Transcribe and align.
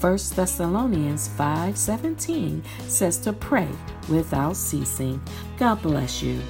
1 0.00 0.34
Thessalonians 0.34 1.28
5:17 1.36 2.62
says 2.88 3.18
to 3.18 3.34
pray 3.34 3.68
without 4.08 4.56
ceasing. 4.56 5.20
God 5.58 5.82
bless 5.82 6.22
you. 6.22 6.40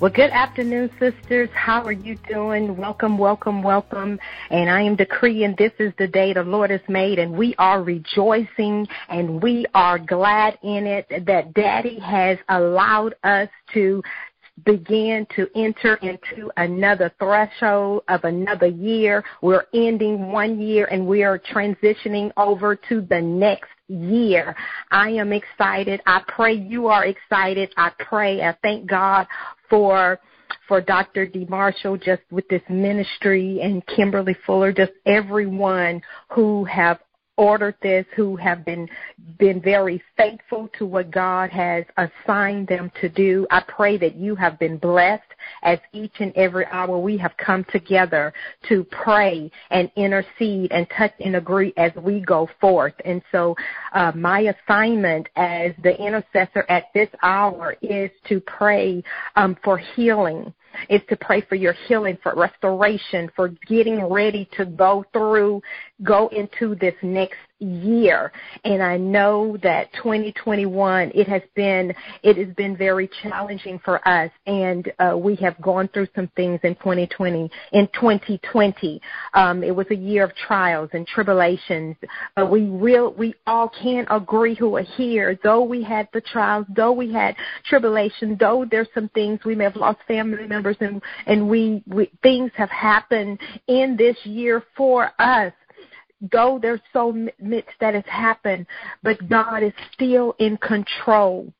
Well, 0.00 0.10
good 0.10 0.30
afternoon, 0.30 0.90
sisters. 0.98 1.50
How 1.54 1.84
are 1.84 1.92
you 1.92 2.16
doing? 2.28 2.78
Welcome, 2.78 3.18
welcome, 3.18 3.62
welcome. 3.62 4.18
And 4.50 4.70
I 4.70 4.80
am 4.80 4.96
decreeing 4.96 5.54
this 5.58 5.70
is 5.78 5.92
the 5.98 6.08
day 6.08 6.32
the 6.32 6.42
Lord 6.42 6.70
has 6.70 6.80
made, 6.88 7.18
and 7.18 7.34
we 7.34 7.54
are 7.58 7.82
rejoicing 7.82 8.88
and 9.10 9.40
we 9.42 9.66
are 9.74 9.98
glad 9.98 10.58
in 10.62 10.86
it 10.86 11.06
that 11.26 11.52
Daddy 11.52 12.00
has 12.00 12.38
allowed 12.48 13.14
us 13.22 13.48
to 13.74 14.02
begin 14.64 15.26
to 15.34 15.48
enter 15.56 15.94
into 15.96 16.50
another 16.56 17.12
threshold 17.18 18.02
of 18.08 18.24
another 18.24 18.66
year. 18.66 19.24
We're 19.40 19.64
ending 19.74 20.30
one 20.30 20.60
year 20.60 20.86
and 20.86 21.06
we 21.06 21.24
are 21.24 21.38
transitioning 21.38 22.30
over 22.36 22.76
to 22.76 23.00
the 23.00 23.20
next 23.20 23.70
year. 23.88 24.54
I 24.90 25.10
am 25.10 25.32
excited. 25.32 26.00
I 26.06 26.22
pray 26.28 26.52
you 26.54 26.86
are 26.88 27.06
excited. 27.06 27.72
I 27.76 27.92
pray. 27.98 28.42
I 28.42 28.56
thank 28.62 28.88
God 28.88 29.26
for 29.68 30.20
for 30.68 30.80
Dr. 30.80 31.26
DeMarshall, 31.26 32.02
just 32.02 32.22
with 32.30 32.46
this 32.48 32.62
ministry 32.68 33.60
and 33.62 33.84
Kimberly 33.86 34.36
Fuller, 34.46 34.72
just 34.72 34.92
everyone 35.06 36.00
who 36.30 36.64
have 36.66 36.98
ordered 37.42 37.74
this, 37.82 38.06
who 38.14 38.36
have 38.36 38.64
been 38.64 38.88
been 39.38 39.60
very 39.60 40.00
faithful 40.16 40.68
to 40.78 40.86
what 40.86 41.10
God 41.10 41.50
has 41.50 41.84
assigned 41.96 42.68
them 42.68 42.92
to 43.00 43.08
do. 43.08 43.48
I 43.50 43.62
pray 43.66 43.98
that 43.98 44.14
you 44.14 44.36
have 44.36 44.60
been 44.60 44.78
blessed 44.78 45.32
as 45.64 45.80
each 45.92 46.12
and 46.20 46.32
every 46.36 46.66
hour 46.66 46.98
we 46.98 47.16
have 47.16 47.32
come 47.38 47.64
together 47.64 48.32
to 48.68 48.84
pray 48.84 49.50
and 49.70 49.90
intercede 49.96 50.70
and 50.70 50.86
touch 50.96 51.12
and 51.18 51.34
agree 51.34 51.72
as 51.76 51.90
we 51.96 52.20
go 52.20 52.48
forth. 52.60 52.94
And 53.04 53.20
so, 53.32 53.56
uh, 53.92 54.12
my 54.14 54.54
assignment 54.54 55.28
as 55.34 55.72
the 55.82 56.00
intercessor 56.00 56.64
at 56.68 56.84
this 56.94 57.08
hour 57.24 57.74
is 57.82 58.10
to 58.28 58.38
pray 58.40 59.02
um, 59.34 59.56
for 59.64 59.78
healing 59.78 60.54
is 60.88 61.00
to 61.08 61.16
pray 61.16 61.40
for 61.40 61.54
your 61.54 61.74
healing, 61.86 62.18
for 62.22 62.34
restoration, 62.34 63.30
for 63.34 63.48
getting 63.66 64.04
ready 64.04 64.48
to 64.56 64.64
go 64.64 65.04
through, 65.12 65.60
go 66.02 66.28
into 66.28 66.74
this 66.74 66.94
next 67.02 67.36
year. 67.62 68.32
And 68.64 68.82
I 68.82 68.96
know 68.96 69.56
that 69.62 69.92
2021, 69.94 71.12
it 71.14 71.28
has 71.28 71.42
been, 71.54 71.94
it 72.22 72.36
has 72.36 72.54
been 72.56 72.76
very 72.76 73.08
challenging 73.22 73.78
for 73.84 74.06
us. 74.06 74.30
And, 74.46 74.90
uh, 74.98 75.16
we 75.16 75.36
have 75.36 75.60
gone 75.60 75.88
through 75.88 76.08
some 76.14 76.28
things 76.36 76.60
in 76.62 76.74
2020, 76.76 77.50
in 77.72 77.88
2020. 77.88 79.00
Um, 79.34 79.62
it 79.62 79.74
was 79.74 79.86
a 79.90 79.96
year 79.96 80.24
of 80.24 80.34
trials 80.34 80.90
and 80.92 81.06
tribulations. 81.06 81.96
But 82.34 82.50
we 82.50 82.62
real, 82.62 83.12
we 83.12 83.34
all 83.46 83.68
can 83.68 84.06
agree 84.10 84.54
who 84.54 84.76
are 84.76 84.82
here, 84.82 85.38
though 85.42 85.62
we 85.62 85.82
had 85.82 86.08
the 86.12 86.20
trials, 86.20 86.66
though 86.74 86.92
we 86.92 87.12
had 87.12 87.36
tribulation, 87.64 88.36
though 88.38 88.66
there's 88.70 88.88
some 88.94 89.08
things 89.10 89.40
we 89.44 89.54
may 89.54 89.64
have 89.64 89.76
lost 89.76 89.98
family 90.08 90.46
members 90.46 90.76
and, 90.80 91.02
and 91.26 91.48
we, 91.48 91.82
we, 91.86 92.10
things 92.22 92.50
have 92.56 92.70
happened 92.70 93.38
in 93.68 93.96
this 93.96 94.16
year 94.24 94.62
for 94.76 95.10
us 95.18 95.52
though 96.30 96.58
there's 96.60 96.80
so 96.92 97.12
much 97.12 97.66
that 97.80 97.94
has 97.94 98.04
happened, 98.06 98.66
but 99.02 99.28
God 99.28 99.62
is 99.62 99.72
still 99.92 100.34
in 100.38 100.56
control. 100.58 101.52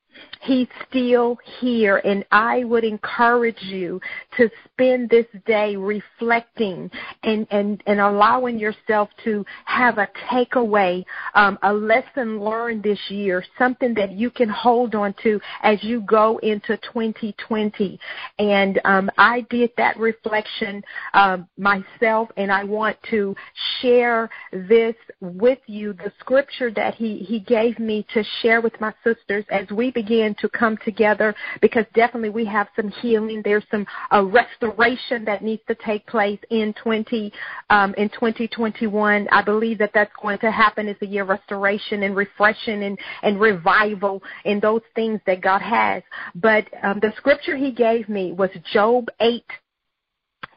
He's 0.43 0.69
still 0.89 1.39
here, 1.61 1.99
and 1.99 2.25
I 2.33 2.65
would 2.65 2.83
encourage 2.85 3.63
you 3.63 4.01
to 4.37 4.51
spend 4.65 5.09
this 5.09 5.27
day 5.47 5.77
reflecting 5.77 6.91
and, 7.23 7.47
and, 7.51 7.83
and 7.87 8.01
allowing 8.01 8.59
yourself 8.59 9.09
to 9.25 9.47
have 9.67 9.99
a 9.99 10.09
takeaway, 10.29 11.05
um, 11.35 11.59
a 11.63 11.73
lesson 11.73 12.41
learned 12.41 12.83
this 12.83 12.99
year, 13.09 13.45
something 13.57 13.95
that 13.95 14.13
you 14.13 14.31
can 14.31 14.49
hold 14.49 14.97
on 14.97 15.15
to 15.23 15.41
as 15.63 15.79
you 15.85 16.01
go 16.01 16.39
into 16.39 16.77
2020. 16.79 18.01
And 18.41 18.81
um, 18.85 19.11
I 19.19 19.47
did 19.49 19.71
that 19.77 19.97
reflection 19.97 20.83
um, 21.15 21.49
myself, 21.57 22.31
and 22.37 22.51
I 22.51 22.65
want 22.65 22.97
to 23.11 23.37
share 23.81 24.29
this 24.53 24.97
with 25.21 25.61
you, 25.67 25.93
the 25.93 26.13
scripture 26.19 26.73
that 26.73 26.95
he, 26.97 27.19
he 27.19 27.39
gave 27.39 27.79
me 27.79 28.05
to 28.13 28.25
share 28.41 28.61
with 28.61 28.79
my 28.81 28.93
sisters 29.05 29.45
as 29.51 29.71
we 29.71 29.93
begin 29.93 30.02
to 30.03 30.49
come 30.49 30.77
together, 30.85 31.35
because 31.61 31.85
definitely 31.95 32.31
we 32.31 32.45
have 32.45 32.69
some 32.77 32.89
healing. 32.89 33.43
There's 33.45 33.65
some 33.71 33.87
uh, 34.13 34.25
restoration 34.25 35.25
that 35.25 35.43
needs 35.43 35.63
to 35.69 35.75
take 35.75 36.07
place 36.07 36.39
in 36.51 36.75
20 36.83 37.33
um, 37.71 37.95
in 37.95 38.09
2021. 38.11 39.29
I 39.31 39.43
believe 39.43 39.79
that 39.79 39.93
that's 39.95 40.13
going 40.21 40.39
to 40.41 40.51
happen. 40.51 40.89
It's 40.89 41.01
a 41.03 41.07
year 41.07 41.23
of 41.23 41.29
restoration 41.29 42.03
and 42.03 42.17
refreshing 42.17 42.85
and 42.85 42.99
and 43.23 43.41
revival 43.41 44.23
in 44.45 44.61
those 44.61 44.83
things 44.95 45.21
that 45.27 45.41
God 45.41 45.63
has. 45.63 46.03
But 46.35 46.67
um, 46.83 47.01
the 47.01 47.13
scripture 47.17 47.57
He 47.57 47.73
gave 47.73 48.09
me 48.09 48.33
was 48.33 48.51
Job 48.73 49.09
eight 49.21 49.47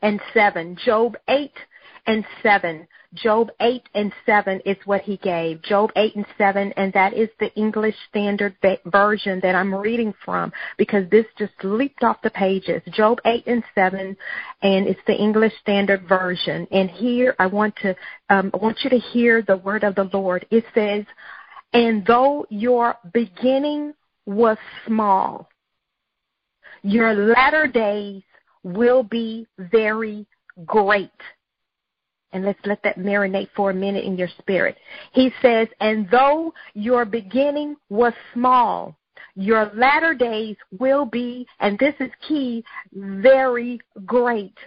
and 0.02 0.20
seven. 0.34 0.78
Job 0.86 1.16
eight 1.28 1.56
and 2.08 2.26
seven. 2.44 2.88
Job 3.16 3.50
8 3.60 3.82
and 3.94 4.14
7 4.26 4.62
is 4.66 4.78
what 4.86 5.02
he 5.02 5.18
gave. 5.18 5.62
Job 5.62 5.92
8 5.96 6.16
and 6.16 6.26
7, 6.38 6.74
and 6.74 6.94
that 6.94 7.14
is 7.14 7.30
the 7.40 7.54
English 7.56 7.96
Standard 8.10 8.56
Version 8.86 9.40
that 9.42 9.56
I'm 9.56 9.74
reading 9.74 10.14
from 10.24 10.52
because 10.78 11.10
this 11.10 11.26
just 11.38 11.54
leaped 11.64 12.04
off 12.04 12.22
the 12.22 12.30
pages. 12.30 12.82
Job 12.92 13.20
8 13.26 13.48
and 13.48 13.64
7, 13.74 14.16
and 14.62 14.88
it's 14.88 15.00
the 15.08 15.16
English 15.16 15.54
Standard 15.62 16.08
Version. 16.08 16.68
And 16.72 16.90
here 16.90 17.36
I 17.40 17.48
want 17.48 17.76
to, 17.78 17.96
um, 18.30 18.52
I 18.54 18.58
want 18.58 18.80
you 18.84 18.90
to 18.90 19.00
hear 19.00 19.42
the 19.42 19.58
word 19.58 19.84
of 19.84 19.96
the 19.96 20.10
Lord. 20.14 20.46
It 20.52 20.66
says, 20.74 21.06
and 21.74 22.06
though 22.06 22.46
your 22.50 22.96
beginning 23.14 23.94
was 24.26 24.58
small, 24.86 25.50
your 26.84 27.14
latter 27.14 27.68
days 27.68 28.24
will 28.64 29.04
be 29.04 29.48
very 29.58 30.26
great 30.66 31.12
and 32.36 32.44
let's 32.44 32.60
let 32.66 32.84
that 32.84 33.00
marinate 33.00 33.48
for 33.56 33.70
a 33.70 33.74
minute 33.74 34.04
in 34.04 34.18
your 34.18 34.28
spirit. 34.40 34.78
He 35.14 35.32
says, 35.42 35.70
and 35.80 36.06
though 36.12 36.54
your 36.74 37.06
beginning 37.06 37.78
was 37.88 38.12
small, 38.34 38.94
your 39.36 39.72
latter 39.74 40.14
days 40.14 40.58
will 40.78 41.06
be, 41.06 41.48
and 41.62 41.80
this 41.80 41.96
is 42.02 42.12
key, 42.28 42.62
very 42.94 43.80
great. 44.06 44.58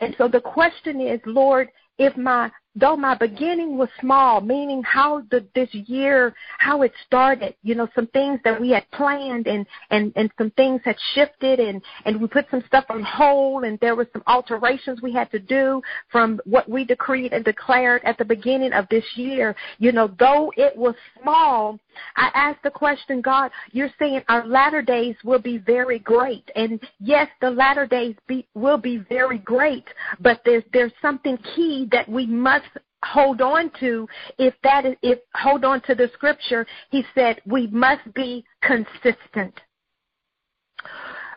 And 0.00 0.16
so 0.18 0.26
the 0.26 0.40
question 0.40 1.00
is, 1.00 1.20
Lord, 1.24 1.68
if 1.96 2.16
my 2.16 2.50
though 2.74 2.96
my 2.96 3.14
beginning 3.14 3.76
was 3.76 3.88
small, 4.00 4.40
meaning 4.40 4.82
how 4.82 5.22
the 5.30 5.44
this 5.54 5.68
year 5.72 6.34
how 6.58 6.82
it 6.82 6.92
started, 7.06 7.54
you 7.62 7.74
know, 7.74 7.88
some 7.94 8.06
things 8.08 8.40
that 8.44 8.60
we 8.60 8.70
had 8.70 8.90
planned 8.92 9.46
and 9.46 9.66
and 9.90 10.12
and 10.16 10.30
some 10.38 10.50
things 10.52 10.80
had 10.84 10.96
shifted 11.14 11.60
and 11.60 11.82
and 12.04 12.20
we 12.20 12.26
put 12.28 12.46
some 12.50 12.62
stuff 12.66 12.84
on 12.88 13.02
hold 13.02 13.64
and 13.64 13.78
there 13.80 13.94
were 13.94 14.08
some 14.12 14.22
alterations 14.26 15.02
we 15.02 15.12
had 15.12 15.30
to 15.30 15.38
do 15.38 15.82
from 16.10 16.40
what 16.44 16.68
we 16.68 16.84
decreed 16.84 17.32
and 17.32 17.44
declared 17.44 18.02
at 18.04 18.16
the 18.18 18.24
beginning 18.24 18.72
of 18.72 18.88
this 18.88 19.04
year. 19.16 19.54
You 19.78 19.92
know, 19.92 20.10
though 20.18 20.52
it 20.56 20.76
was 20.76 20.94
small, 21.20 21.78
I 22.16 22.30
asked 22.34 22.62
the 22.62 22.70
question, 22.70 23.20
God, 23.20 23.50
you're 23.72 23.90
saying 23.98 24.22
our 24.28 24.46
latter 24.46 24.82
days 24.82 25.16
will 25.24 25.38
be 25.38 25.58
very 25.58 25.98
great. 25.98 26.50
And 26.56 26.80
yes, 27.00 27.28
the 27.40 27.50
latter 27.50 27.86
days 27.86 28.14
be, 28.26 28.46
will 28.54 28.78
be 28.78 28.98
very 29.08 29.38
great, 29.38 29.84
but 30.20 30.40
there's 30.44 30.64
there's 30.72 30.92
something 31.02 31.36
key 31.54 31.88
that 31.92 32.08
we 32.08 32.26
must 32.26 32.61
hold 33.04 33.40
on 33.40 33.70
to 33.80 34.08
if 34.38 34.54
that 34.62 34.86
is 34.86 34.96
if 35.02 35.18
hold 35.34 35.64
on 35.64 35.80
to 35.82 35.94
the 35.94 36.08
scripture 36.14 36.66
he 36.90 37.04
said 37.14 37.40
we 37.46 37.66
must 37.68 38.12
be 38.14 38.44
consistent. 38.62 39.60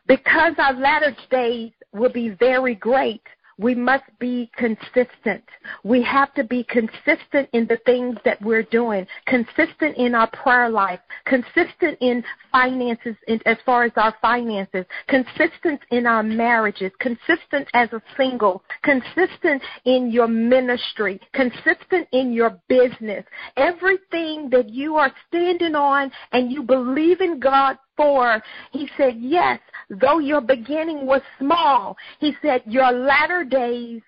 Because 0.08 0.54
our 0.58 0.74
latter 0.74 1.16
days 1.32 1.72
will 1.92 2.12
be 2.12 2.30
very 2.30 2.76
great 2.76 3.24
we 3.58 3.74
must 3.74 4.04
be 4.20 4.50
consistent. 4.58 5.44
We 5.84 6.04
have 6.04 6.34
to 6.34 6.44
be 6.44 6.66
consistent 6.66 7.50
in 7.54 7.68
the 7.68 7.80
things 7.86 8.18
that 8.26 8.42
we're 8.42 8.64
doing, 8.64 9.08
consistent 9.28 9.96
in 9.98 10.14
our 10.14 10.30
prayer 10.32 10.70
life, 10.70 11.00
consistent 11.26 11.98
in 12.02 12.24
finances, 12.52 13.16
in, 13.28 13.40
as 13.46 13.58
far 13.66 13.86
as 13.86 13.92
our 13.96 14.14
finances, 14.22 14.86
consistent 15.08 15.80
in 15.92 16.06
our 16.06 16.24
marriages, 16.24 16.92
consistent 17.00 17.68
as 17.74 17.92
a 17.94 18.02
single, 18.18 18.64
consistent 18.84 19.62
in 19.86 20.12
your 20.12 20.28
ministry, 20.28 21.20
consistent 21.34 22.08
in 22.12 22.34
your 22.34 22.60
business. 22.68 23.24
Everything 23.56 24.50
that 24.50 24.70
you 24.70 24.96
are 24.96 25.12
standing 25.28 25.76
on 25.76 26.12
and 26.34 26.52
you 26.52 26.62
believe 26.62 27.22
in 27.22 27.40
God 27.40 27.78
for, 27.98 28.42
he 28.72 28.90
said, 28.98 29.16
yes, 29.18 29.60
though 29.90 30.20
your 30.20 30.42
beginning 30.42 31.06
was 31.06 31.22
small, 31.40 31.96
he 32.20 32.34
said, 32.42 32.62
your 32.66 32.92
latter 32.92 33.44
days 33.44 34.02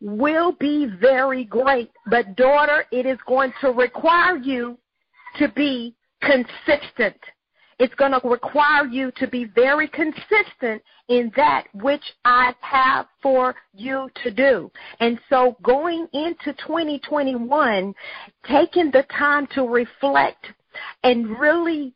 will 0.00 0.52
be 0.52 0.86
very 1.00 1.44
great. 1.44 1.90
But 2.06 2.36
daughter, 2.36 2.84
it 2.90 3.06
is 3.06 3.18
going 3.26 3.52
to 3.60 3.70
require 3.70 4.36
you 4.36 4.76
to 5.38 5.48
be 5.48 5.94
consistent. 6.20 7.16
It's 7.78 7.94
going 7.94 8.12
to 8.12 8.20
require 8.28 8.86
you 8.86 9.10
to 9.16 9.26
be 9.26 9.44
very 9.44 9.88
consistent 9.88 10.82
in 11.08 11.32
that 11.36 11.64
which 11.74 12.02
I 12.24 12.52
have 12.60 13.06
for 13.20 13.54
you 13.74 14.08
to 14.22 14.30
do. 14.30 14.70
And 15.00 15.18
so 15.28 15.56
going 15.62 16.06
into 16.12 16.52
2021, 16.64 17.94
taking 18.48 18.90
the 18.92 19.04
time 19.18 19.48
to 19.54 19.62
reflect 19.62 20.46
and 21.02 21.38
really 21.38 21.94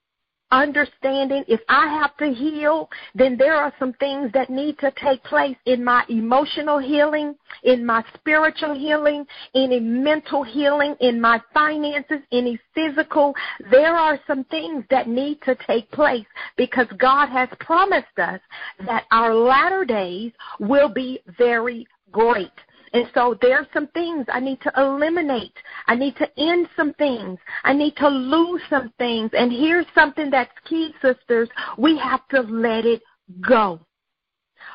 understanding 0.50 1.44
if 1.48 1.60
I 1.68 1.88
have 1.88 2.16
to 2.18 2.32
heal, 2.32 2.88
then 3.14 3.36
there 3.36 3.54
are 3.54 3.72
some 3.78 3.92
things 3.94 4.30
that 4.32 4.50
need 4.50 4.78
to 4.78 4.92
take 5.02 5.22
place 5.24 5.56
in 5.66 5.84
my 5.84 6.04
emotional 6.08 6.78
healing, 6.78 7.34
in 7.64 7.84
my 7.84 8.04
spiritual 8.14 8.74
healing, 8.74 9.26
any 9.54 9.80
mental 9.80 10.42
healing, 10.42 10.94
in 11.00 11.20
my 11.20 11.40
finances, 11.52 12.20
any 12.32 12.58
physical. 12.74 13.34
There 13.70 13.94
are 13.94 14.18
some 14.26 14.44
things 14.44 14.84
that 14.90 15.08
need 15.08 15.40
to 15.42 15.56
take 15.66 15.90
place 15.90 16.26
because 16.56 16.86
God 16.98 17.28
has 17.28 17.48
promised 17.60 18.18
us 18.18 18.40
that 18.86 19.04
our 19.10 19.34
latter 19.34 19.84
days 19.84 20.32
will 20.60 20.88
be 20.88 21.20
very 21.38 21.86
great. 22.12 22.52
And 22.96 23.06
so 23.12 23.36
there's 23.42 23.66
some 23.74 23.88
things 23.88 24.24
I 24.32 24.40
need 24.40 24.58
to 24.62 24.72
eliminate. 24.78 25.52
I 25.86 25.96
need 25.96 26.16
to 26.16 26.26
end 26.40 26.66
some 26.74 26.94
things. 26.94 27.38
I 27.62 27.74
need 27.74 27.94
to 27.96 28.08
lose 28.08 28.62
some 28.70 28.90
things. 28.96 29.30
And 29.34 29.52
here's 29.52 29.84
something 29.94 30.30
that's 30.30 30.50
key, 30.66 30.94
sisters. 31.02 31.50
We 31.76 31.98
have 31.98 32.26
to 32.28 32.40
let 32.40 32.86
it 32.86 33.02
go. 33.46 33.80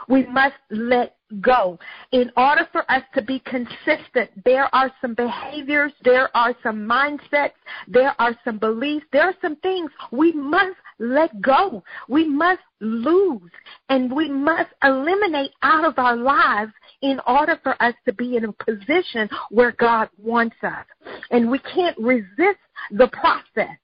We 0.08 0.28
must 0.28 0.54
let 0.70 1.16
go. 1.40 1.80
In 2.12 2.32
order 2.38 2.68
for 2.72 2.90
us 2.92 3.02
to 3.16 3.24
be 3.24 3.40
consistent, 3.40 4.30
there 4.46 4.74
are 4.76 4.92
some 5.02 5.16
behaviors, 5.16 5.92
there 6.04 6.30
are 6.38 6.54
some 6.62 6.88
mindsets, 6.88 7.54
there 7.88 8.14
are 8.20 8.36
some 8.44 8.60
beliefs, 8.60 9.06
there 9.12 9.24
are 9.24 9.36
some 9.42 9.56
things 9.58 9.90
we 10.12 10.32
must 10.34 10.78
let 11.02 11.42
go. 11.42 11.84
We 12.08 12.28
must 12.28 12.62
lose 12.80 13.52
and 13.90 14.16
we 14.16 14.30
must 14.30 14.70
eliminate 14.84 15.52
out 15.64 15.84
of 15.84 15.98
our 15.98 16.16
lives 16.16 16.72
in 17.02 17.20
order 17.28 17.60
for 17.64 17.82
us 17.82 17.96
to 18.06 18.14
be 18.14 18.38
in 18.38 18.46
a 18.46 18.54
position 18.54 19.28
where 19.50 19.72
God 19.74 20.10
wants 20.18 20.56
us. 20.64 20.86
And 21.32 21.50
we 21.50 21.60
can't 21.60 21.98
resist 21.98 22.60
the 22.92 23.08
process 23.08 23.76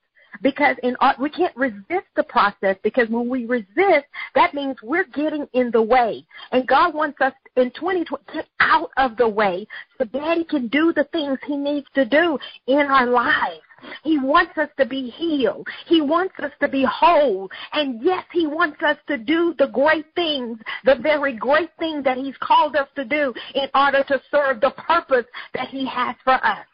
because 0.44 0.75
in 0.84 0.96
we 1.19 1.30
can't 1.31 1.56
resist 1.56 2.06
the 2.16 2.24
process 2.24 2.75
because 2.84 3.10
when 3.10 3.28
we 3.28 3.46
resist 3.46 4.06
that 4.36 4.54
means 4.54 4.75
we're 4.84 5.08
getting 5.16 5.48
in 5.54 5.72
the 5.72 5.81
way 5.81 6.24
and 6.52 6.68
god 6.68 6.94
wants 6.94 7.19
us 7.22 7.34
in 7.56 7.72
2020 7.72 8.24
get 8.31 8.46
out 8.60 8.92
of 8.98 9.18
the 9.18 9.28
way 9.28 9.66
so 9.98 10.06
daddy 10.06 10.44
can 10.44 10.68
do 10.68 10.94
the 10.94 11.06
things 11.12 11.40
he 11.48 11.58
needs 11.58 11.88
to 11.96 12.06
do 12.06 12.38
in 12.68 12.81
our 12.81 13.08
lives 13.08 13.62
he 14.03 14.18
wants 14.18 14.57
us 14.57 14.69
to 14.77 14.85
be 14.85 15.09
healed. 15.09 15.68
He 15.85 16.01
wants 16.01 16.33
us 16.39 16.51
to 16.62 16.68
be 16.68 16.85
whole. 16.89 17.50
And 17.74 18.01
yes, 18.01 18.24
He 18.31 18.47
wants 18.47 18.81
us 18.81 18.97
to 19.07 19.18
do 19.18 19.53
the 19.57 19.68
great 19.68 20.06
things, 20.15 20.59
the 20.85 20.95
very 20.95 21.35
great 21.35 21.69
thing 21.77 22.01
that 22.03 22.18
He's 22.18 22.38
called 22.39 22.75
us 22.75 22.88
to 22.95 23.06
do 23.06 23.33
in 23.53 23.69
order 23.75 24.03
to 24.03 24.21
serve 24.31 24.62
the 24.62 24.71
purpose 24.71 25.25
that 25.53 25.68
He 25.69 25.85
has 25.85 26.15
for 26.24 26.33
us. 26.33 26.65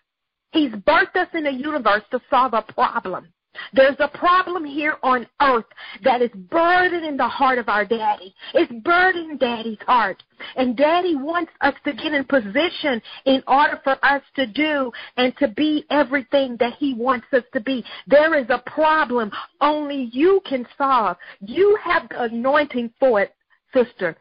He's 0.52 0.72
birthed 0.72 1.16
us 1.16 1.30
in 1.34 1.44
the 1.44 1.52
universe 1.52 2.04
to 2.12 2.22
solve 2.30 2.54
a 2.54 2.62
problem. 2.62 3.33
There's 3.74 3.96
a 4.00 4.08
problem 4.08 4.66
here 4.66 4.98
on 5.04 5.28
earth 5.42 5.66
that 6.04 6.22
is 6.22 6.32
burdened 6.50 7.06
in 7.06 7.18
the 7.18 7.28
heart 7.28 7.60
of 7.60 7.70
our 7.70 7.86
daddy. 7.86 8.34
It's 8.54 8.72
burdened 8.84 9.40
daddy's 9.40 9.82
heart. 9.86 10.24
And 10.56 10.76
daddy 10.76 11.16
wants 11.16 11.52
us 11.62 11.76
to 11.86 11.94
get 11.94 12.14
in 12.14 12.26
position 12.26 13.02
in 13.26 13.44
order 13.48 13.80
for 13.84 13.98
us 14.04 14.22
to 14.36 14.48
do 14.48 14.92
and 15.18 15.36
to 15.38 15.48
be 15.48 15.86
everything 15.90 16.58
that 16.60 16.74
he 16.74 16.94
wants 16.94 17.28
us 17.32 17.44
to 17.54 17.62
be. 17.62 17.84
There 18.08 18.36
is 18.36 18.48
a 18.50 18.64
problem 18.70 19.32
only 19.62 20.10
you 20.12 20.42
can 20.46 20.68
solve. 20.78 21.18
You 21.42 21.78
have 21.84 22.10
the 22.10 22.24
anointing 22.24 22.94
for 23.00 23.22
it, 23.22 23.36
sister. 23.74 24.18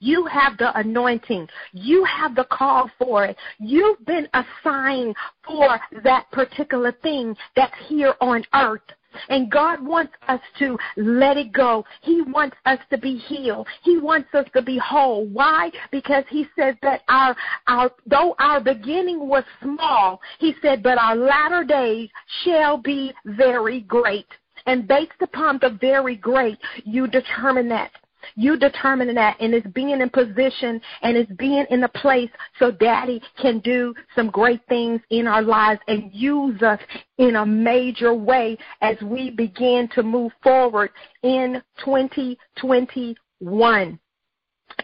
You 0.00 0.26
have 0.26 0.56
the 0.58 0.76
anointing. 0.78 1.48
You 1.72 2.04
have 2.04 2.34
the 2.34 2.44
call 2.44 2.90
for 2.98 3.24
it. 3.24 3.36
You've 3.58 4.04
been 4.06 4.28
assigned 4.34 5.16
for 5.46 5.80
that 6.04 6.30
particular 6.30 6.92
thing 7.02 7.36
that's 7.56 7.74
here 7.88 8.14
on 8.20 8.44
earth. 8.54 8.82
And 9.28 9.50
God 9.50 9.84
wants 9.84 10.12
us 10.28 10.40
to 10.58 10.78
let 10.96 11.36
it 11.36 11.52
go. 11.52 11.84
He 12.02 12.22
wants 12.22 12.56
us 12.66 12.78
to 12.90 12.98
be 12.98 13.16
healed. 13.16 13.66
He 13.82 13.98
wants 13.98 14.28
us 14.34 14.46
to 14.54 14.62
be 14.62 14.78
whole. 14.78 15.26
Why? 15.26 15.70
Because 15.90 16.24
He 16.28 16.46
says 16.56 16.76
that 16.82 17.02
our, 17.08 17.34
our, 17.66 17.90
though 18.06 18.36
our 18.38 18.60
beginning 18.60 19.26
was 19.26 19.44
small, 19.62 20.20
He 20.38 20.54
said, 20.62 20.82
but 20.82 20.98
our 20.98 21.16
latter 21.16 21.64
days 21.64 22.10
shall 22.44 22.76
be 22.76 23.12
very 23.24 23.80
great. 23.80 24.26
And 24.66 24.86
based 24.86 25.12
upon 25.22 25.58
the 25.60 25.78
very 25.80 26.16
great, 26.16 26.58
you 26.84 27.06
determine 27.06 27.68
that. 27.70 27.90
You 28.34 28.56
determine 28.56 29.14
that, 29.14 29.36
and 29.40 29.54
it's 29.54 29.66
being 29.68 29.90
in 29.90 30.10
position 30.10 30.80
and 31.02 31.16
it's 31.16 31.30
being 31.32 31.66
in 31.70 31.84
a 31.84 31.88
place 31.88 32.30
so 32.58 32.70
Daddy 32.70 33.22
can 33.40 33.60
do 33.60 33.94
some 34.14 34.28
great 34.30 34.60
things 34.68 35.00
in 35.10 35.26
our 35.26 35.42
lives 35.42 35.80
and 35.88 36.10
use 36.12 36.60
us 36.62 36.80
in 37.18 37.36
a 37.36 37.46
major 37.46 38.14
way 38.14 38.56
as 38.80 38.96
we 39.02 39.30
begin 39.30 39.88
to 39.94 40.02
move 40.02 40.32
forward 40.42 40.90
in 41.22 41.62
2021. 41.84 43.98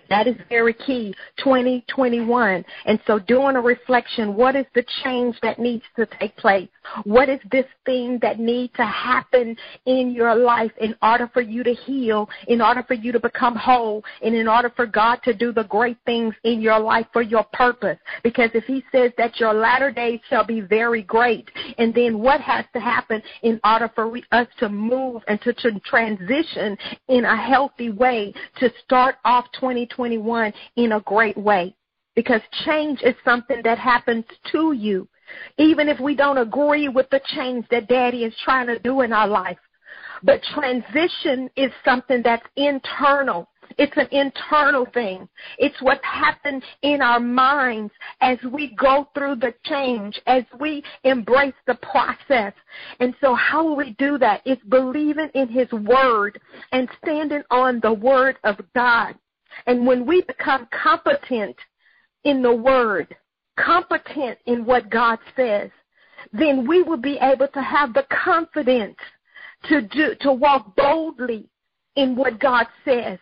That 0.08 0.26
is 0.26 0.37
very 0.49 0.75
key, 0.75 1.14
2021. 1.38 2.64
And 2.87 3.00
so 3.06 3.18
doing 3.18 3.56
a 3.56 3.61
reflection, 3.61 4.34
what 4.34 4.56
is 4.56 4.66
the 4.75 4.84
change 5.02 5.37
that 5.42 5.58
needs 5.58 5.84
to 5.96 6.06
take 6.20 6.37
place? 6.37 6.68
What 7.04 7.28
is 7.28 7.40
this 7.50 7.66
thing 7.87 8.18
that 8.20 8.38
needs 8.38 8.73
to 8.76 8.84
happen 8.84 9.56
in 9.87 10.11
your 10.11 10.34
life 10.34 10.73
in 10.80 10.94
order 11.02 11.30
for 11.32 11.40
you 11.40 11.62
to 11.64 11.73
heal, 11.73 12.28
in 12.49 12.61
order 12.61 12.82
for 12.82 12.94
you 12.94 13.12
to 13.12 13.20
become 13.20 13.56
whole, 13.56 14.04
and 14.23 14.34
in 14.34 14.46
order 14.49 14.70
for 14.75 14.87
God 14.87 15.20
to 15.25 15.32
do 15.32 15.52
the 15.52 15.64
great 15.64 15.96
things 16.04 16.34
in 16.44 16.61
your 16.61 16.78
life 16.78 17.06
for 17.12 17.23
your 17.23 17.44
purpose? 17.52 17.99
Because 18.23 18.50
if 18.54 18.64
He 18.64 18.84
says 18.92 19.12
that 19.16 19.40
your 19.40 19.54
latter 19.54 19.90
days 19.90 20.20
shall 20.28 20.44
be 20.44 20.61
very 20.61 21.02
great, 21.02 21.50
and 21.78 21.94
then 21.94 22.18
what 22.18 22.40
has 22.40 22.64
to 22.75 22.80
happen 22.80 23.23
in 23.42 23.58
order 23.64 23.90
for 23.94 24.14
us 24.32 24.46
to 24.61 24.68
move 24.68 25.23
and 25.26 25.40
to, 25.42 25.52
to 25.54 25.80
transition 25.80 26.76
in 27.08 27.25
a 27.25 27.37
healthy 27.37 27.90
way 27.90 28.34
to 28.61 28.70
start 28.84 29.16
off 29.25 29.46
2021? 29.52 29.93
2021 29.96 30.52
in 30.76 30.92
a 30.92 31.00
great 31.00 31.36
way 31.36 31.74
because 32.14 32.40
change 32.64 33.00
is 33.02 33.14
something 33.24 33.60
that 33.64 33.78
happens 33.78 34.24
to 34.52 34.72
you. 34.72 35.08
Even 35.58 35.88
if 35.88 35.98
we 36.00 36.14
don't 36.14 36.38
agree 36.38 36.88
with 36.88 37.08
the 37.10 37.20
change 37.34 37.66
that 37.70 37.88
daddy 37.88 38.24
is 38.24 38.34
trying 38.44 38.66
to 38.66 38.78
do 38.78 39.00
in 39.00 39.12
our 39.12 39.26
life. 39.26 39.58
But 40.22 40.42
transition 40.54 41.50
is 41.56 41.70
something 41.84 42.22
that's 42.22 42.46
internal. 42.56 43.48
It's 43.78 43.96
an 43.96 44.08
internal 44.12 44.86
thing. 44.92 45.28
It's 45.58 45.80
what 45.80 46.00
happens 46.04 46.62
in 46.82 47.02
our 47.02 47.18
minds 47.18 47.92
as 48.20 48.38
we 48.52 48.74
go 48.76 49.08
through 49.14 49.36
the 49.36 49.54
change, 49.64 50.20
as 50.26 50.44
we 50.60 50.82
embrace 51.02 51.54
the 51.66 51.74
process. 51.76 52.52
And 53.00 53.14
so 53.20 53.34
how 53.34 53.66
will 53.66 53.76
we 53.76 53.96
do 53.98 54.18
that? 54.18 54.42
It's 54.44 54.62
believing 54.64 55.30
in 55.34 55.48
His 55.48 55.70
Word 55.72 56.40
and 56.72 56.88
standing 57.02 57.42
on 57.50 57.80
the 57.80 57.92
Word 57.92 58.36
of 58.44 58.60
God. 58.74 59.16
And 59.66 59.87
when 59.87 60.06
we 60.06 60.23
become 60.23 60.68
competent 60.70 61.56
in 62.25 62.42
the 62.42 62.54
Word, 62.54 63.14
competent 63.58 64.38
in 64.46 64.64
what 64.64 64.90
God 64.90 65.18
says, 65.37 65.70
then 66.32 66.66
we 66.66 66.82
will 66.82 66.96
be 66.96 67.18
able 67.20 67.49
to 67.49 67.62
have 67.62 67.92
the 67.92 68.06
confidence 68.25 68.96
to 69.68 69.82
do, 69.82 70.14
to 70.20 70.32
walk 70.32 70.75
boldly 70.76 71.49
in 71.96 72.16
what 72.16 72.40
God 72.40 72.66
says 72.84 73.18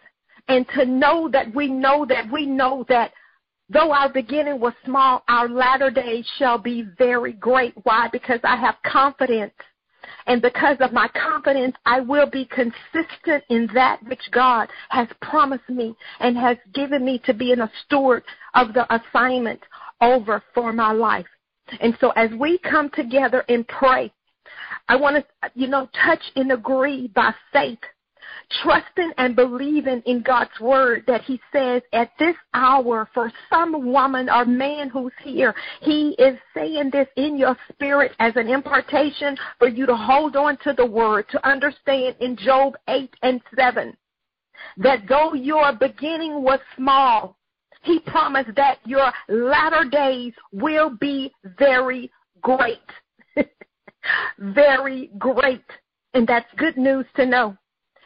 and 0.48 0.66
to 0.74 0.84
know 0.84 1.28
that 1.30 1.54
we 1.54 1.68
know 1.68 2.06
that 2.06 2.30
we 2.30 2.46
know 2.46 2.84
that 2.88 3.12
Though 3.72 3.92
our 3.92 4.10
beginning 4.10 4.60
was 4.60 4.74
small, 4.84 5.22
our 5.28 5.48
latter 5.48 5.90
days 5.90 6.26
shall 6.38 6.58
be 6.58 6.82
very 6.98 7.32
great. 7.32 7.72
Why? 7.84 8.08
Because 8.12 8.40
I 8.44 8.56
have 8.56 8.74
confidence. 8.84 9.54
And 10.26 10.40
because 10.40 10.76
of 10.80 10.92
my 10.92 11.08
confidence, 11.08 11.76
I 11.86 12.00
will 12.00 12.28
be 12.28 12.46
consistent 12.46 13.44
in 13.48 13.68
that 13.74 14.02
which 14.04 14.30
God 14.30 14.68
has 14.88 15.08
promised 15.20 15.68
me 15.68 15.94
and 16.20 16.36
has 16.36 16.56
given 16.74 17.04
me 17.04 17.20
to 17.26 17.34
be 17.34 17.52
in 17.52 17.60
a 17.60 17.70
steward 17.84 18.22
of 18.54 18.72
the 18.74 18.86
assignment 18.94 19.60
over 20.00 20.42
for 20.54 20.72
my 20.72 20.92
life. 20.92 21.26
And 21.80 21.96
so 22.00 22.10
as 22.10 22.30
we 22.38 22.58
come 22.58 22.90
together 22.90 23.44
and 23.48 23.66
pray, 23.68 24.12
I 24.88 24.96
want 24.96 25.16
to, 25.16 25.50
you 25.54 25.68
know, 25.68 25.88
touch 26.04 26.22
and 26.36 26.52
agree 26.52 27.08
by 27.14 27.32
faith 27.52 27.78
trusting 28.62 29.12
and 29.18 29.36
believing 29.36 30.02
in 30.06 30.22
God's 30.22 30.58
word 30.60 31.04
that 31.06 31.22
he 31.22 31.40
says 31.52 31.82
at 31.92 32.10
this 32.18 32.36
hour 32.54 33.08
for 33.14 33.32
some 33.50 33.92
woman 33.92 34.28
or 34.28 34.44
man 34.44 34.88
who's 34.88 35.12
here, 35.22 35.54
he 35.80 36.14
is 36.18 36.38
saying 36.54 36.90
this 36.92 37.08
in 37.16 37.36
your 37.36 37.56
spirit 37.70 38.12
as 38.18 38.32
an 38.36 38.48
impartation 38.48 39.36
for 39.58 39.68
you 39.68 39.86
to 39.86 39.96
hold 39.96 40.36
on 40.36 40.56
to 40.58 40.72
the 40.76 40.86
word, 40.86 41.26
to 41.30 41.48
understand 41.48 42.16
in 42.20 42.36
Job 42.36 42.74
8 42.88 43.10
and 43.22 43.40
7 43.56 43.96
that 44.78 45.00
though 45.08 45.34
your 45.34 45.72
beginning 45.72 46.42
was 46.42 46.60
small, 46.76 47.36
he 47.82 47.98
promised 48.00 48.54
that 48.56 48.78
your 48.84 49.12
latter 49.28 49.88
days 49.88 50.32
will 50.52 50.90
be 50.90 51.32
very 51.58 52.10
great. 52.40 52.78
very 54.38 55.10
great. 55.18 55.64
And 56.14 56.26
that's 56.26 56.46
good 56.56 56.76
news 56.76 57.06
to 57.16 57.26
know. 57.26 57.56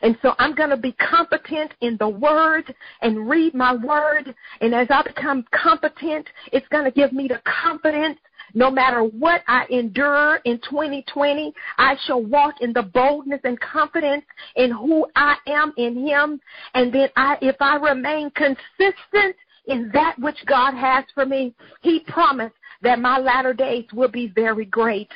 And 0.03 0.17
so 0.23 0.35
I'm 0.39 0.55
going 0.55 0.71
to 0.71 0.77
be 0.77 0.93
competent 0.93 1.73
in 1.81 1.97
the 1.99 2.09
word 2.09 2.75
and 3.03 3.29
read 3.29 3.55
my 3.55 3.75
word. 3.75 4.35
And 4.61 4.75
as 4.75 4.89
I 4.91 5.03
become 5.03 5.45
competent, 5.53 6.27
it's 6.53 6.69
going 6.69 6.85
to 6.85 6.91
give 6.91 7.13
me 7.13 7.29
the 7.29 7.41
confidence 7.63 8.19
no 8.55 8.71
matter 8.71 9.03
what 9.03 9.43
I 9.49 9.67
endure 9.71 10.37
in 10.45 10.59
2020, 10.59 11.53
I 11.79 11.97
shall 12.07 12.23
walk 12.23 12.55
in 12.61 12.73
the 12.73 12.83
boldness 12.83 13.41
and 13.45 13.59
confidence 13.61 14.25
in 14.57 14.71
who 14.71 15.07
I 15.17 15.37
am 15.47 15.75
in 15.77 16.07
Him. 16.07 16.41
And 16.75 16.93
then 16.93 17.09
I, 17.17 17.37
if 17.43 17.57
I 17.61 17.77
remain 17.77 18.31
consistent 18.31 19.37
in 19.67 19.91
that 19.93 20.19
which 20.19 20.39
God 20.47 20.75
has 20.75 21.05
for 21.15 21.27
me, 21.27 21.55
He 21.83 22.01
promised 22.01 22.55
that 22.83 22.99
my 22.99 23.19
latter 23.19 23.53
days 23.53 23.85
will 23.93 24.11
be 24.11 24.29
very 24.29 24.65
great. 24.65 25.11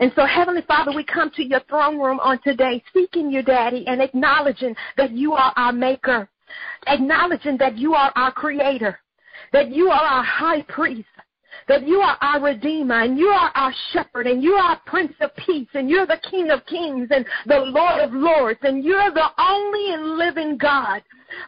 And 0.00 0.10
so, 0.16 0.24
Heavenly 0.24 0.62
Father, 0.62 0.92
we 0.94 1.04
come 1.04 1.30
to 1.36 1.44
your 1.44 1.60
throne 1.68 1.98
room 1.98 2.20
on 2.20 2.40
today, 2.42 2.82
seeking 2.94 3.30
you, 3.30 3.42
Daddy, 3.42 3.84
and 3.86 4.00
acknowledging 4.00 4.74
that 4.96 5.10
you 5.10 5.34
are 5.34 5.52
our 5.56 5.72
maker, 5.72 6.26
acknowledging 6.86 7.58
that 7.58 7.76
you 7.76 7.94
are 7.94 8.10
our 8.16 8.32
creator, 8.32 8.98
that 9.52 9.70
you 9.70 9.90
are 9.90 10.00
our 10.00 10.24
high 10.24 10.62
priest, 10.62 11.06
that 11.68 11.86
you 11.86 12.00
are 12.00 12.16
our 12.22 12.40
Redeemer 12.40 13.02
and 13.02 13.18
you 13.18 13.28
are 13.28 13.50
our 13.54 13.74
shepherd 13.92 14.26
and 14.26 14.42
you 14.42 14.54
are 14.54 14.80
Prince 14.86 15.12
of 15.20 15.36
Peace 15.36 15.68
and 15.74 15.90
you're 15.90 16.06
the 16.06 16.20
King 16.30 16.50
of 16.50 16.64
Kings 16.64 17.08
and 17.10 17.26
the 17.46 17.58
Lord 17.58 18.00
of 18.00 18.14
Lords 18.14 18.60
and 18.62 18.82
you're 18.82 19.12
the 19.12 19.28
only 19.38 19.92
and 19.92 20.16
living 20.16 20.56
God. 20.56 21.02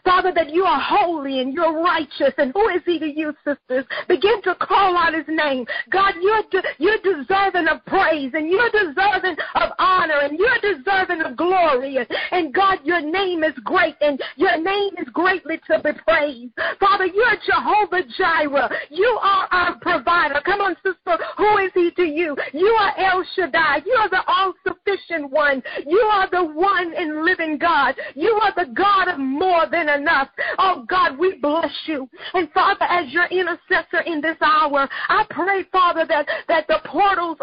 Father, 0.05 0.33
that 0.35 0.53
you 0.53 0.65
are 0.65 0.81
holy 0.81 1.41
and 1.41 1.53
you're 1.53 1.83
righteous. 1.83 2.35
And 2.39 2.53
who 2.53 2.69
is 2.69 2.83
he 2.85 2.99
to 2.99 3.07
you, 3.07 3.35
sisters? 3.45 3.85
Begin 4.09 4.43
to 4.43 4.55
call 4.57 4.97
out 4.97 5.15
his 5.15 5.27
name. 5.29 5.67
God, 5.91 6.15
you're, 6.21 6.43
de- 6.51 6.69
you're 6.79 6.99
deserving 6.99 7.69
of 7.69 7.85
praise 7.87 8.33
and 8.35 8.49
you're 8.49 8.71
deserving 8.71 9.37
of 9.55 9.71
honor 9.79 10.21
and 10.23 10.39
you're 10.39 10.75
deserving 10.75 11.23
of 11.23 11.37
glory. 11.37 11.99
And 12.31 12.53
God, 12.55 12.79
your 12.85 13.01
name 13.01 13.45
is 13.45 13.55
great 13.65 13.97
and 14.01 14.21
your 14.37 14.61
name 14.61 14.93
is 14.99 15.09
greatly 15.13 15.61
to 15.71 15.81
be 15.83 15.91
praised. 16.07 16.53
Father, 16.81 17.07
you're 17.07 17.37
Jehovah 17.47 18.03
Jireh. 18.17 18.71
You 18.91 19.19
are 19.23 19.49
our 19.51 19.79
provider. 19.81 20.41
Come 20.45 20.61
on, 20.61 20.77
sister. 20.77 21.19
Who 21.39 21.59
is 21.59 21.71
he 21.75 21.91
to 21.93 22.03
you? 22.03 22.37
You 22.53 22.67
are 22.67 22.93
El 22.99 23.25
Shaddai. 23.35 23.83
You 23.87 23.93
are 24.01 24.11
the 24.11 24.23
all 24.27 24.55
sufficient 24.67 25.31
one. 25.31 25.63
You 25.87 25.99
are 25.99 26.29
the 26.31 26.45
one 26.45 26.95
and 26.97 27.25
living 27.25 27.59
God. 27.59 27.95
You 28.15 28.33
are 28.43 28.53
the 28.55 28.73
God 28.73 29.09
of 29.09 29.19
more 29.19 29.67
than 29.73 29.89
enough. 29.89 30.29
Oh 30.59 30.85
God, 30.89 31.19
we 31.19 31.39
bless 31.39 31.73
you. 31.87 32.09
And 32.35 32.51
Father, 32.53 32.85
as 32.85 33.13
your 33.13 33.27
intercessor 33.27 34.03
in 34.07 34.21
this 34.21 34.37
hour, 34.41 34.89
I 35.09 35.25
pray, 35.31 35.65
Father, 35.73 36.05
that, 36.09 36.29
that 36.49 36.67
the 36.69 36.81
portals 36.85 37.39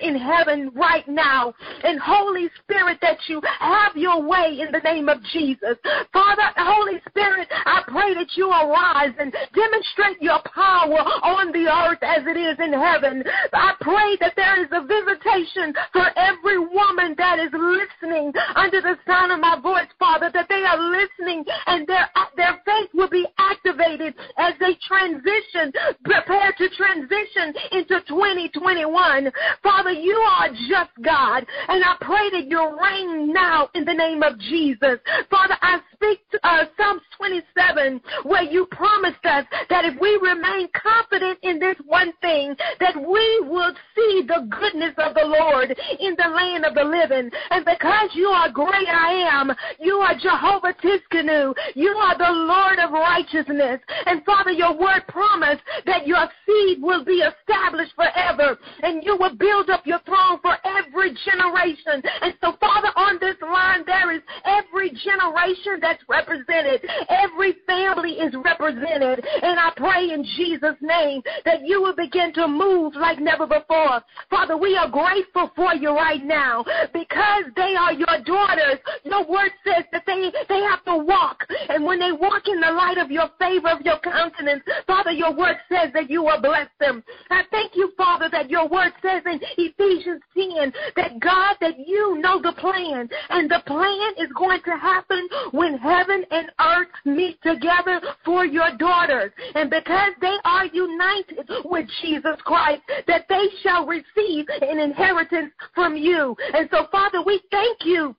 in 0.00 0.16
heaven 0.16 0.70
right 0.74 1.06
now. 1.08 1.54
And 1.82 2.00
Holy 2.00 2.48
Spirit, 2.62 2.98
that 3.02 3.18
you 3.28 3.40
have 3.60 3.96
your 3.96 4.22
way 4.22 4.58
in 4.60 4.72
the 4.72 4.80
name 4.80 5.08
of 5.08 5.22
Jesus. 5.32 5.76
Father, 6.12 6.42
Holy 6.56 7.00
Spirit, 7.08 7.48
I 7.50 7.82
pray 7.86 8.14
that 8.14 8.36
you 8.36 8.50
arise 8.50 9.14
and 9.18 9.32
demonstrate 9.54 10.20
your 10.20 10.40
power 10.54 11.00
on 11.22 11.52
the 11.52 11.66
earth 11.68 12.02
as 12.02 12.26
it 12.26 12.36
is 12.36 12.56
in 12.58 12.72
heaven. 12.72 13.22
I 13.52 13.74
pray 13.80 14.16
that 14.20 14.34
there 14.36 14.62
is 14.62 14.68
a 14.72 14.86
visitation 14.86 15.74
for 15.92 16.06
every 16.16 16.58
woman 16.58 17.14
that 17.18 17.38
is 17.38 17.50
listening 17.52 18.32
under 18.54 18.80
the 18.80 18.96
sound 19.06 19.32
of 19.32 19.40
my 19.40 19.58
voice, 19.60 19.88
Father, 19.98 20.30
that 20.32 20.48
they 20.48 20.62
are 20.64 20.78
listening 20.78 21.44
and 21.66 21.86
their, 21.86 22.08
their 22.36 22.60
faith 22.64 22.90
will 22.94 23.10
be 23.10 23.26
activated 23.38 24.14
as 24.36 24.54
they 24.60 24.76
transition, 24.86 25.72
prepare 26.04 26.52
to 26.58 26.68
transition 26.76 27.54
into 27.72 28.00
2021. 28.08 29.30
Father, 29.62 29.87
you 29.92 30.14
are 30.14 30.48
just 30.68 30.90
God, 31.02 31.46
and 31.68 31.84
I 31.84 31.96
pray 32.00 32.30
that 32.30 32.46
you 32.48 32.78
reign 32.80 33.32
now 33.32 33.68
in 33.74 33.84
the 33.84 33.94
name 33.94 34.22
of 34.22 34.38
Jesus. 34.38 34.98
Father, 35.30 35.56
I 35.60 35.80
speak 35.94 36.20
to 36.30 36.38
uh, 36.46 36.64
Psalms 36.76 37.02
27, 37.16 38.00
where 38.24 38.42
you 38.42 38.66
promised 38.70 39.24
us 39.24 39.44
that 39.68 39.84
if 39.84 40.00
we 40.00 40.18
remain 40.22 40.68
confident 40.74 41.38
in 41.42 41.58
this 41.58 41.76
one 41.86 42.12
thing, 42.20 42.54
that 42.80 42.96
we 42.96 43.40
will 43.48 43.74
see 43.94 44.22
the 44.26 44.46
goodness 44.48 44.94
of 44.98 45.14
the 45.14 45.26
Lord 45.26 45.70
in 45.98 46.14
the 46.16 46.28
land 46.28 46.64
of 46.64 46.74
the 46.74 46.84
living. 46.84 47.30
And 47.50 47.64
because 47.64 48.10
you 48.14 48.28
are 48.28 48.50
great 48.50 48.88
I 48.88 49.28
am, 49.30 49.52
you 49.80 49.96
are 49.96 50.14
Jehovah 50.14 50.74
Tsidkenu, 50.82 51.54
you 51.74 51.90
are 51.90 52.16
the 52.16 52.30
Lord 52.30 52.78
of 52.78 52.92
righteousness. 52.92 53.80
And 54.06 54.24
Father, 54.24 54.52
your 54.52 54.78
word 54.78 55.02
promised 55.08 55.62
that 55.86 56.06
your 56.06 56.28
seed 56.46 56.80
will 56.80 57.04
be 57.04 57.22
established 57.26 57.94
forever 57.94 58.58
and 58.82 59.02
you 59.04 59.16
will 59.16 59.34
build 59.34 59.70
up 59.70 59.77
your 59.84 60.00
throne 60.06 60.38
for 60.42 60.56
every 60.64 61.14
generation. 61.24 62.02
And 62.22 62.34
so, 62.40 62.54
Father, 62.60 62.88
on 62.96 63.18
this 63.20 63.36
line, 63.42 63.84
there 63.86 64.12
is 64.12 64.22
every 64.44 64.90
generation 64.90 65.78
that's 65.80 66.02
represented. 66.08 66.84
Every 67.08 67.56
family 67.66 68.12
is 68.12 68.34
represented. 68.44 69.24
And 69.42 69.58
I 69.58 69.70
pray 69.76 70.10
in 70.10 70.24
Jesus' 70.36 70.78
name 70.80 71.22
that 71.44 71.64
you 71.64 71.82
will 71.82 71.96
begin 71.96 72.32
to 72.34 72.48
move 72.48 72.94
like 72.94 73.18
never 73.20 73.46
before. 73.46 74.02
Father, 74.30 74.56
we 74.56 74.76
are 74.76 74.88
grateful 74.88 75.50
for 75.54 75.74
you 75.74 75.90
right 75.90 76.24
now 76.24 76.64
because 76.92 77.44
they 77.56 77.74
are 77.78 77.92
your 77.92 78.22
daughters. 78.24 78.78
Your 79.04 79.26
word 79.26 79.50
says 79.64 79.84
that 79.92 80.04
they, 80.06 80.32
they 80.48 80.60
have 80.62 80.84
to 80.84 80.96
walk 80.96 81.44
and 81.68 81.84
when 81.84 81.98
they 81.98 82.12
walk 82.12 82.48
in 82.48 82.60
the 82.60 82.70
light 82.70 82.98
of 82.98 83.10
your 83.10 83.28
favor, 83.38 83.68
of 83.68 83.80
your 83.82 83.98
countenance, 84.00 84.62
Father, 84.86 85.10
your 85.10 85.34
word 85.34 85.56
says 85.68 85.92
that 85.94 86.10
you 86.10 86.22
will 86.22 86.40
bless 86.40 86.68
them. 86.80 87.02
I 87.30 87.42
thank 87.50 87.76
you, 87.76 87.92
Father, 87.96 88.28
that 88.30 88.50
your 88.50 88.68
word 88.68 88.92
says 89.02 89.22
in 89.26 89.40
Ephesians 89.68 90.22
10 90.34 90.72
that 90.96 91.20
God, 91.20 91.56
that 91.60 91.78
you 91.78 92.18
know 92.18 92.40
the 92.40 92.52
plan. 92.52 93.08
And 93.30 93.50
the 93.50 93.62
plan 93.66 94.12
is 94.18 94.30
going 94.36 94.60
to 94.64 94.70
happen 94.72 95.28
when 95.52 95.78
heaven 95.78 96.24
and 96.30 96.50
earth 96.60 96.88
meet 97.04 97.40
together 97.42 98.00
for 98.24 98.44
your 98.44 98.76
daughters. 98.78 99.32
And 99.54 99.70
because 99.70 100.12
they 100.20 100.36
are 100.44 100.66
united 100.66 101.48
with 101.64 101.86
Jesus 102.02 102.36
Christ, 102.44 102.82
that 103.06 103.26
they 103.28 103.46
shall 103.62 103.86
receive 103.86 104.46
an 104.60 104.78
inheritance 104.78 105.52
from 105.74 105.96
you. 105.96 106.36
And 106.54 106.68
so, 106.70 106.86
Father, 106.90 107.22
we 107.24 107.40
thank 107.50 107.78
you 107.84 108.14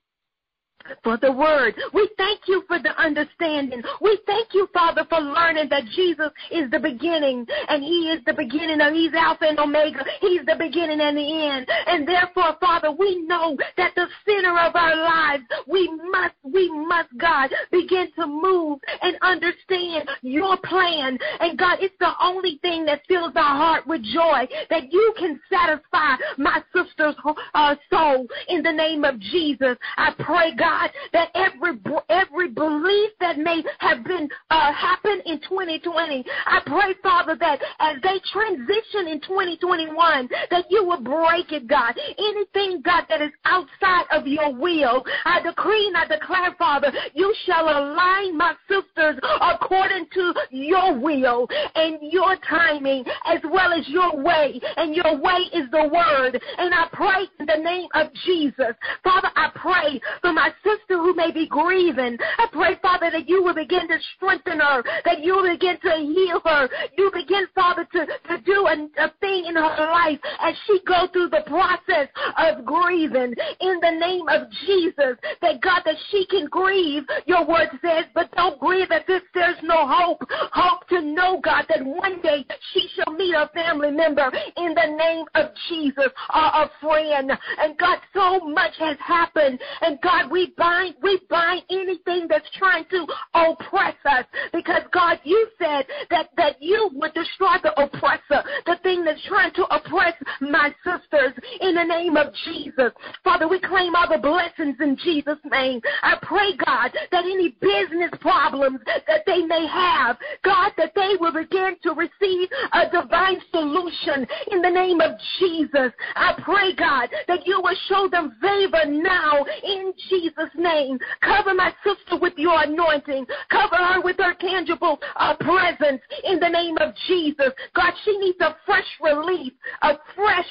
for 1.04 1.18
the 1.18 1.32
word. 1.32 1.76
We 1.94 2.10
thank 2.18 2.42
you 2.48 2.64
for 2.68 2.80
the 2.80 2.92
understanding. 3.02 3.82
We 4.02 4.20
thank 4.26 4.54
you, 4.54 4.68
Father, 4.74 5.06
for 5.10 5.20
learning 5.20 5.70
that 5.70 5.84
Jesus 5.96 6.32
is 6.52 6.70
the 6.72 6.80
beginning 6.80 7.46
and 7.68 7.84
he 7.84 8.12
is 8.12 8.24
the 8.26 8.34
beginning 8.34 8.82
and 8.82 8.96
he's 8.96 9.14
Alpha 9.14 9.46
and 9.46 9.60
Omega. 9.60 10.04
He's 10.22 10.46
the 10.46 10.56
beginning 10.58 11.02
and 11.02 11.18
the 11.18 11.48
end. 11.48 11.68
And 11.88 12.08
therefore, 12.08 12.58
Father, 12.60 12.92
we 12.92 13.22
know 13.24 13.58
that 13.78 13.94
the 13.96 14.08
center 14.26 14.58
of 14.58 14.76
our 14.76 14.96
lives, 14.96 15.44
we 15.68 15.90
must, 16.12 16.36
we 16.44 16.70
must, 16.86 17.10
God, 17.18 17.50
begin 17.72 18.08
to 18.18 18.28
move 18.28 18.80
and 19.02 19.18
understand 19.22 20.10
your 20.22 20.58
plan. 20.64 21.18
And 21.40 21.58
God, 21.58 21.78
it's 21.82 21.96
the 22.00 22.12
only 22.22 22.60
thing 22.62 22.86
that 22.86 23.02
fills 23.08 23.34
our 23.36 23.58
heart 23.58 23.88
with 23.88 24.04
joy 24.04 24.48
that 24.70 24.92
you 24.92 25.14
can 25.18 25.40
satisfy 25.50 26.16
my 26.38 26.64
sister's 27.00 27.36
uh, 27.54 27.76
soul 27.90 28.28
in 28.48 28.62
the 28.64 28.72
name 28.72 29.04
of 29.04 29.20
Jesus. 29.20 29.78
I 29.98 30.14
pray, 30.20 30.56
God, 30.56 30.90
that 31.14 31.30
every 31.36 31.80
every 32.10 32.50
belief 32.50 33.12
that 33.20 33.38
may 33.38 33.64
have 33.80 34.04
been 34.04 34.30
uh, 34.50 34.74
happened 34.74 35.24
in 35.26 35.40
2020, 35.42 36.26
I 36.46 36.60
pray, 36.66 36.94
Father, 37.02 37.36
that 37.40 37.60
as 37.80 37.98
they 38.02 38.20
transition 38.32 39.08
in 39.08 39.22
2021, 39.22 40.30
that 40.50 40.66
you 40.70 40.84
will 40.86 41.02
break 41.02 41.52
it, 41.52 41.68
God. 41.68 41.94
Anything, 42.18 42.82
God, 42.84 43.06
that 43.10 43.22
is 43.22 43.32
outside 43.46 44.06
of 44.12 44.28
your 44.28 44.54
will, 44.54 45.04
I 45.26 45.42
decree 45.42 45.88
and 45.88 45.98
I 45.98 46.06
declare, 46.06 46.56
Father, 46.58 46.92
you 47.14 47.34
shall 47.46 47.66
align 47.66 48.38
my 48.38 48.54
sisters 48.68 49.20
according 49.42 50.08
to 50.14 50.34
your 50.52 51.00
will 51.00 51.48
and 51.76 52.00
your 52.12 52.36
timing 52.50 53.06
as 53.26 53.40
well 53.52 53.72
as 53.74 53.88
your 53.88 54.22
way. 54.22 54.60
And 54.78 54.96
your 54.96 55.18
way 55.18 55.40
is 55.54 55.70
the 55.72 55.90
word. 55.92 56.42
And 56.58 56.74
I 56.74 56.88
pray 56.94 57.28
in 57.40 57.46
the 57.46 57.64
name 57.64 57.88
of 57.94 58.08
Jesus. 58.26 58.76
Father, 59.04 59.30
I 59.36 59.50
pray 59.56 60.02
for 60.22 60.34
my 60.34 60.50
sister 60.64 60.98
who 60.98 61.14
may 61.14 61.32
be 61.32 61.48
grieving. 61.48 62.18
I 62.38 62.48
pray, 62.52 62.78
Father, 62.82 63.10
that 63.12 63.28
you 63.28 63.44
will 63.44 63.54
begin 63.54 63.88
to 63.88 63.98
strengthen 64.16 64.60
her, 64.60 64.84
that 65.06 65.24
you 65.24 65.36
will 65.36 65.52
begin 65.52 65.78
to 65.82 65.96
heal 65.98 66.42
her. 66.46 66.70
You 66.98 67.12
begin, 67.14 67.46
Father, 67.56 67.88
to, 67.94 68.06
to 68.06 68.42
do 68.46 68.68
a, 68.68 69.04
a 69.04 69.12
thing 69.20 69.46
in 69.46 69.56
her 69.56 69.78
life 69.92 70.20
as 70.42 70.56
she 70.68 70.80
go 70.86 71.08
through 71.12 71.30
the 71.30 71.44
process 71.48 72.10
of 72.38 72.66
grieving 72.66 73.34
in 73.62 73.80
the 73.82 73.98
name 74.00 74.28
of 74.30 74.50
Jesus. 74.66 75.18
That 75.42 75.62
God, 75.62 75.82
that 75.86 75.96
she 76.12 76.26
can 76.28 76.48
grieve, 76.48 77.04
your 77.26 77.46
word 77.46 77.70
says, 77.82 78.06
but 78.14 78.32
don't 78.36 78.60
grieve 78.60 78.92
as 78.92 79.04
if 79.08 79.24
there's 79.34 79.58
no 79.64 79.88
hope. 79.88 80.22
Hope 80.52 80.88
to 80.90 81.02
know, 81.02 81.40
God, 81.44 81.66
that 81.70 81.86
one 81.86 82.22
day 82.22 82.46
she 82.74 82.88
shall 82.96 83.14
meet 83.14 83.34
a 83.34 83.50
family 83.54 83.92
member 83.92 84.32
in 84.58 84.74
the 84.74 84.96
name 84.98 85.26
of 85.36 85.52
Jesus 85.70 86.08
or 86.34 86.64
a 86.64 86.72
friend. 86.82 87.32
And 87.60 87.78
God, 87.78 88.00
so 88.14 88.40
much 88.48 88.74
has 88.80 88.98
happened. 89.00 89.60
And 89.82 90.00
God, 90.02 90.32
we 90.32 90.54
bind, 90.58 90.96
we 91.02 91.20
bind 91.30 91.64
anything 91.70 92.28
that's 92.30 92.50
trying 92.58 92.86
to 92.92 93.06
oppress 93.34 93.96
us 94.06 94.26
because 94.54 94.84
God, 94.92 95.20
you 95.24 95.48
said 95.58 95.86
that, 96.10 96.30
that 96.38 96.62
you 96.62 96.90
would 96.94 97.14
destroy 97.14 97.56
the 97.64 97.80
oppressor, 97.80 98.44
the 98.66 98.78
thing 98.84 99.04
that's 99.04 99.24
trying 99.28 99.54
to 99.54 99.64
oppress 99.74 100.14
my 100.42 100.74
sisters 100.84 101.34
in 101.62 101.76
the 101.76 101.84
name 101.84 102.18
of 102.18 102.34
Jesus. 102.46 102.92
Father, 103.24 103.48
we 103.48 103.60
claim 103.60 103.96
all 103.96 104.10
the 104.10 104.18
blessings 104.18 104.78
in 104.80 104.98
Jesus' 105.04 105.40
name. 105.52 105.82
I 106.04 106.18
pray, 106.22 106.56
God, 106.66 106.92
that 107.12 107.26
any 107.26 107.56
business 107.62 108.12
problems 108.22 108.80
that 108.86 109.24
they 109.26 109.44
may 109.44 109.68
have, 109.68 110.18
God, 110.44 110.72
that 110.78 110.94
they 110.96 111.16
will 111.20 111.34
begin 111.34 111.76
to 111.84 111.94
receive 111.94 112.50
a 112.74 112.90
divine 112.90 113.42
solution 113.52 114.26
in 114.52 114.62
the 114.62 114.70
name 114.70 115.02
of 115.02 115.12
Jesus. 115.40 115.92
I 116.16 116.40
pray, 116.44 116.69
God, 116.76 117.10
that 117.28 117.46
you 117.46 117.62
will 117.62 117.76
show 117.88 118.08
them 118.10 118.36
favor 118.42 118.86
now 118.86 119.46
in 119.64 119.94
Jesus' 120.10 120.54
name. 120.56 120.98
Cover 121.22 121.54
my 121.54 121.74
sister 121.84 122.20
with 122.20 122.34
your 122.38 122.62
anointing. 122.64 123.26
Cover 123.50 123.76
her 123.76 124.02
with 124.02 124.18
her 124.18 124.34
tangible 124.40 125.00
uh, 125.16 125.36
presence 125.38 126.02
in 126.24 126.40
the 126.40 126.50
name 126.50 126.78
of 126.80 126.94
Jesus. 127.08 127.50
God, 127.76 127.94
she 128.04 128.18
needs 128.18 128.40
a 128.42 128.56
fresh 128.66 128.88
release, 129.02 129.54
a 129.82 129.94
fresh 130.16 130.48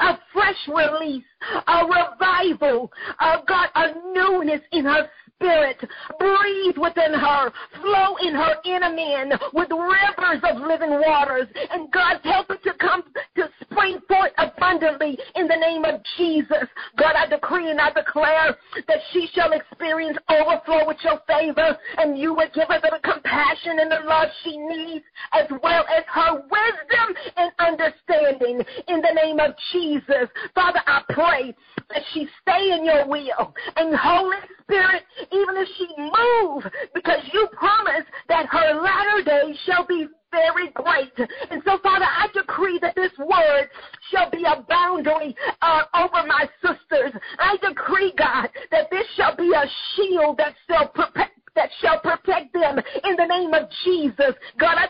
a 0.00 0.18
fresh 0.32 0.56
release, 0.68 1.24
a 1.66 1.84
revival, 1.84 2.90
uh, 3.20 3.36
God, 3.46 3.68
a 3.74 3.92
newness 4.14 4.62
in 4.72 4.86
her 4.86 5.10
spirit. 5.40 5.78
Breathe 6.18 6.76
within 6.76 7.14
her. 7.14 7.52
Flow 7.80 8.16
in 8.22 8.34
her 8.34 8.56
inner 8.64 8.94
man 8.94 9.32
with 9.54 9.70
rivers 9.70 10.42
of 10.44 10.60
living 10.60 11.00
waters. 11.00 11.48
And 11.70 11.90
God, 11.90 12.20
help 12.22 12.48
to 12.48 12.72
come 12.78 13.02
to 13.36 13.48
spring 13.62 13.98
forth 14.06 14.32
abundantly 14.38 15.18
in 15.34 15.48
the 15.48 15.56
name 15.56 15.84
of 15.84 16.00
Jesus. 16.16 16.68
God, 16.96 17.14
I 17.16 17.26
decree 17.26 17.70
and 17.70 17.80
I 17.80 17.90
declare 17.90 18.56
that 18.86 18.98
she 19.12 19.28
shall 19.34 19.52
experience 19.52 20.18
overflow 20.28 20.86
with 20.86 20.98
your 21.02 21.20
favor 21.26 21.76
and 21.98 22.18
you 22.18 22.34
will 22.34 22.48
give 22.54 22.68
her 22.68 22.80
the 22.80 22.98
compassion 23.02 23.78
and 23.80 23.90
the 23.90 24.00
love 24.06 24.28
she 24.44 24.56
needs 24.56 25.04
as 25.32 25.46
well 25.62 25.84
as 25.96 26.04
her 26.12 26.34
wisdom 26.34 27.16
and 27.36 27.52
understanding 27.58 28.64
in 28.88 29.00
the 29.00 29.14
name 29.14 29.40
of 29.40 29.54
Jesus. 29.72 30.28
Father, 30.54 30.80
I 30.86 31.02
pray 31.08 31.54
that 31.88 32.02
she 32.12 32.28
stay 32.42 32.72
in 32.72 32.84
your 32.84 33.06
will 33.06 33.54
and 33.76 33.94
Holy 33.96 34.36
Spirit, 34.62 35.02
even 35.32 35.56
if 35.56 35.68
she 35.76 35.86
move, 35.98 36.64
because 36.94 37.20
you 37.32 37.48
promise 37.52 38.04
that 38.28 38.46
her 38.46 38.80
latter 38.80 39.22
days 39.24 39.56
shall 39.66 39.86
be 39.86 40.06
very 40.30 40.70
great. 40.74 41.28
And 41.50 41.62
so, 41.64 41.78
Father, 41.82 42.04
I 42.04 42.28
decree 42.32 42.78
that 42.82 42.94
this 42.94 43.10
word 43.18 43.68
shall 44.10 44.30
be 44.30 44.44
a 44.44 44.62
boundary 44.68 45.34
uh, 45.62 45.82
over 45.94 46.26
my 46.26 46.48
sisters. 46.62 47.20
I 47.38 47.56
decree, 47.56 48.12
God, 48.16 48.48
that 48.70 48.90
this 48.90 49.06
shall 49.16 49.36
be 49.36 49.52
a 49.52 49.64
shield 49.94 50.38
that 50.38 50.54
shall 50.68 50.88
protect 50.88 51.29
that 51.54 51.70
shall 51.80 51.98
protect 52.00 52.52
them 52.52 52.78
in 53.04 53.16
the 53.16 53.26
name 53.26 53.54
of 53.54 53.68
Jesus. 53.84 54.34
God, 54.58 54.76
I 54.76 54.86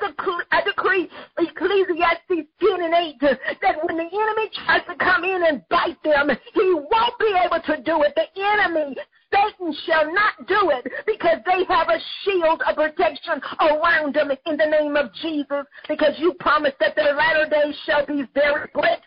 I 0.50 0.62
decree 0.62 1.08
Ecclesiastes 1.38 2.48
10 2.60 2.82
and 2.82 2.94
8 2.94 3.20
that 3.62 3.76
when 3.84 3.96
the 3.96 4.08
enemy 4.10 4.50
tries 4.64 4.84
to 4.88 4.94
come 4.96 5.24
in 5.24 5.42
and 5.48 5.62
bite 5.68 6.02
them, 6.02 6.30
he 6.54 6.74
won't 6.74 7.18
be 7.18 7.34
able 7.44 7.60
to 7.64 7.82
do 7.82 8.02
it. 8.02 8.14
The 8.14 8.28
enemy 8.40 8.96
Satan 9.32 9.74
shall 9.86 10.12
not 10.12 10.46
do 10.48 10.70
it 10.70 10.92
because 11.06 11.38
they 11.46 11.64
have 11.72 11.88
a 11.88 11.98
shield 12.24 12.62
of 12.66 12.76
protection 12.76 13.40
around 13.60 14.14
them 14.14 14.30
in 14.46 14.56
the 14.56 14.66
name 14.66 14.96
of 14.96 15.12
Jesus 15.22 15.64
because 15.88 16.14
you 16.18 16.34
promised 16.40 16.76
that 16.80 16.96
their 16.96 17.14
latter 17.14 17.48
days 17.48 17.74
shall 17.86 18.04
be 18.04 18.24
very 18.34 18.68
great 18.72 18.98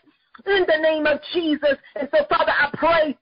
in 0.46 0.64
the 0.66 0.78
name 0.80 1.06
of 1.06 1.20
Jesus. 1.32 1.76
And 1.94 2.08
so, 2.10 2.24
Father, 2.28 2.52
I 2.52 2.70
pray 2.74 3.16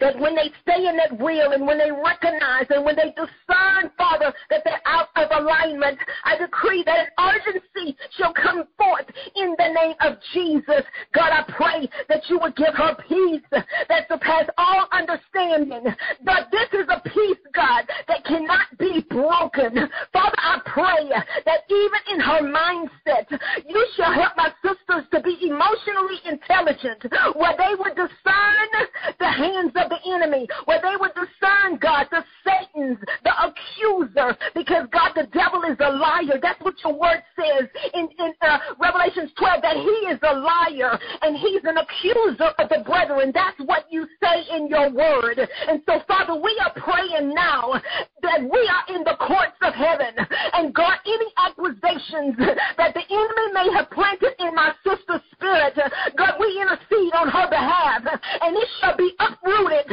that 0.00 0.18
when 0.18 0.34
they 0.34 0.50
stay 0.62 0.86
in 0.86 0.96
that 0.96 1.16
will 1.18 1.52
and 1.52 1.66
when 1.66 1.78
they 1.78 1.90
recognize 1.90 2.66
and 2.70 2.84
when 2.84 2.96
they 2.96 3.10
discern, 3.10 3.90
Father, 3.96 4.32
that 4.48 4.62
they're 4.64 4.80
out 4.86 5.08
of 5.16 5.28
alignment, 5.30 5.98
I 6.24 6.36
decree 6.36 6.82
that 6.84 6.98
an 6.98 7.34
urgency 7.34 7.96
shall 8.16 8.32
come 8.32 8.64
forth 8.76 9.06
in 9.36 9.54
the 9.58 9.68
name 9.68 9.94
of 10.00 10.16
Jesus. 10.32 10.84
God, 11.12 11.30
I 11.32 11.44
pray 11.52 11.88
that 12.08 12.28
you 12.28 12.38
would 12.40 12.56
give 12.56 12.74
her 12.74 12.96
peace 13.08 13.42
that 13.50 14.08
surpasses 14.08 14.50
all 14.58 14.86
understanding. 14.92 15.84
But 16.24 16.50
this 16.50 16.68
is 16.72 16.86
a 16.88 17.00
peace, 17.08 17.42
God, 17.54 17.84
that 18.08 18.24
cannot 18.24 18.66
be 18.78 19.04
broken. 19.10 19.88
Father, 20.12 20.38
I 20.38 20.60
pray 20.66 21.08
that 21.44 21.60
even 21.68 22.00
in 22.14 22.20
her 22.20 22.42
mindset, 22.42 23.38
you 23.66 23.86
shall 23.96 24.12
help 24.12 24.36
my 24.36 24.52
sisters 24.62 25.04
to 25.12 25.20
be 25.20 25.36
emotionally 25.46 26.18
intelligent, 26.24 27.04
where 27.34 27.56
they 27.56 27.74
would 27.78 27.96
discern 27.96 28.70
the 29.18 29.30
hands 29.30 29.72
of 29.76 29.89
the 29.90 29.98
enemy, 30.14 30.48
where 30.64 30.80
they 30.80 30.94
would 30.98 31.12
discern, 31.14 31.76
God, 31.76 32.06
the 32.10 32.24
Satan's, 32.46 32.98
the 33.24 33.34
accuser, 33.34 34.36
because 34.54 34.86
God, 34.92 35.12
the 35.14 35.26
devil 35.34 35.62
is 35.66 35.76
a 35.80 35.90
liar. 35.90 36.38
That's 36.40 36.60
what 36.62 36.74
your 36.84 36.94
word 36.94 37.22
says 37.36 37.68
in, 37.94 38.08
in 38.18 38.32
uh, 38.40 38.58
Revelations 38.80 39.30
12, 39.36 39.62
that 39.62 39.76
he 39.76 39.96
is 40.08 40.18
a 40.22 40.34
liar 40.34 40.98
and 41.22 41.36
he's 41.36 41.62
an 41.64 41.76
accuser 41.76 42.54
of 42.58 42.68
the 42.68 42.82
brethren. 42.86 43.32
That's 43.34 43.58
what 43.66 43.86
you 43.90 44.06
say 44.22 44.46
in 44.56 44.68
your 44.68 44.90
word. 44.90 45.38
And 45.68 45.82
so, 45.86 46.00
Father, 46.06 46.34
we 46.34 46.54
are 46.64 46.72
praying 46.78 47.34
now 47.34 47.74
that 48.22 48.40
we 48.40 48.62
are 48.70 48.96
in 48.96 49.04
the 49.04 49.16
courts 49.18 49.58
of 49.62 49.74
heaven. 49.74 50.14
And 50.54 50.74
God, 50.74 50.98
any 51.06 51.30
accusations 51.36 52.36
that 52.76 52.94
the 52.94 53.04
enemy 53.08 53.46
may 53.52 53.68
have 53.74 53.90
planted 53.90 54.34
in 54.38 54.54
my 54.54 54.72
sister's 54.84 55.22
spirit, 55.32 55.74
God, 56.16 56.34
we 56.38 56.60
intercede 56.60 57.14
on 57.14 57.28
her 57.28 57.48
behalf. 57.48 58.02
And 58.40 58.56
it 58.56 58.68
shall 58.80 58.96
be 58.96 59.12
uprooted 59.18 59.86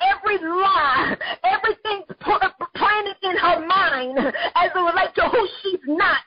every 0.00 0.38
lie, 0.38 1.16
everything 1.44 2.02
planted 2.22 3.16
in 3.22 3.36
her 3.36 3.66
mind 3.66 4.18
as 4.18 4.70
it 4.74 4.78
relates 4.78 5.14
to 5.16 5.28
who 5.28 5.48
she's 5.62 5.84
not. 5.86 6.22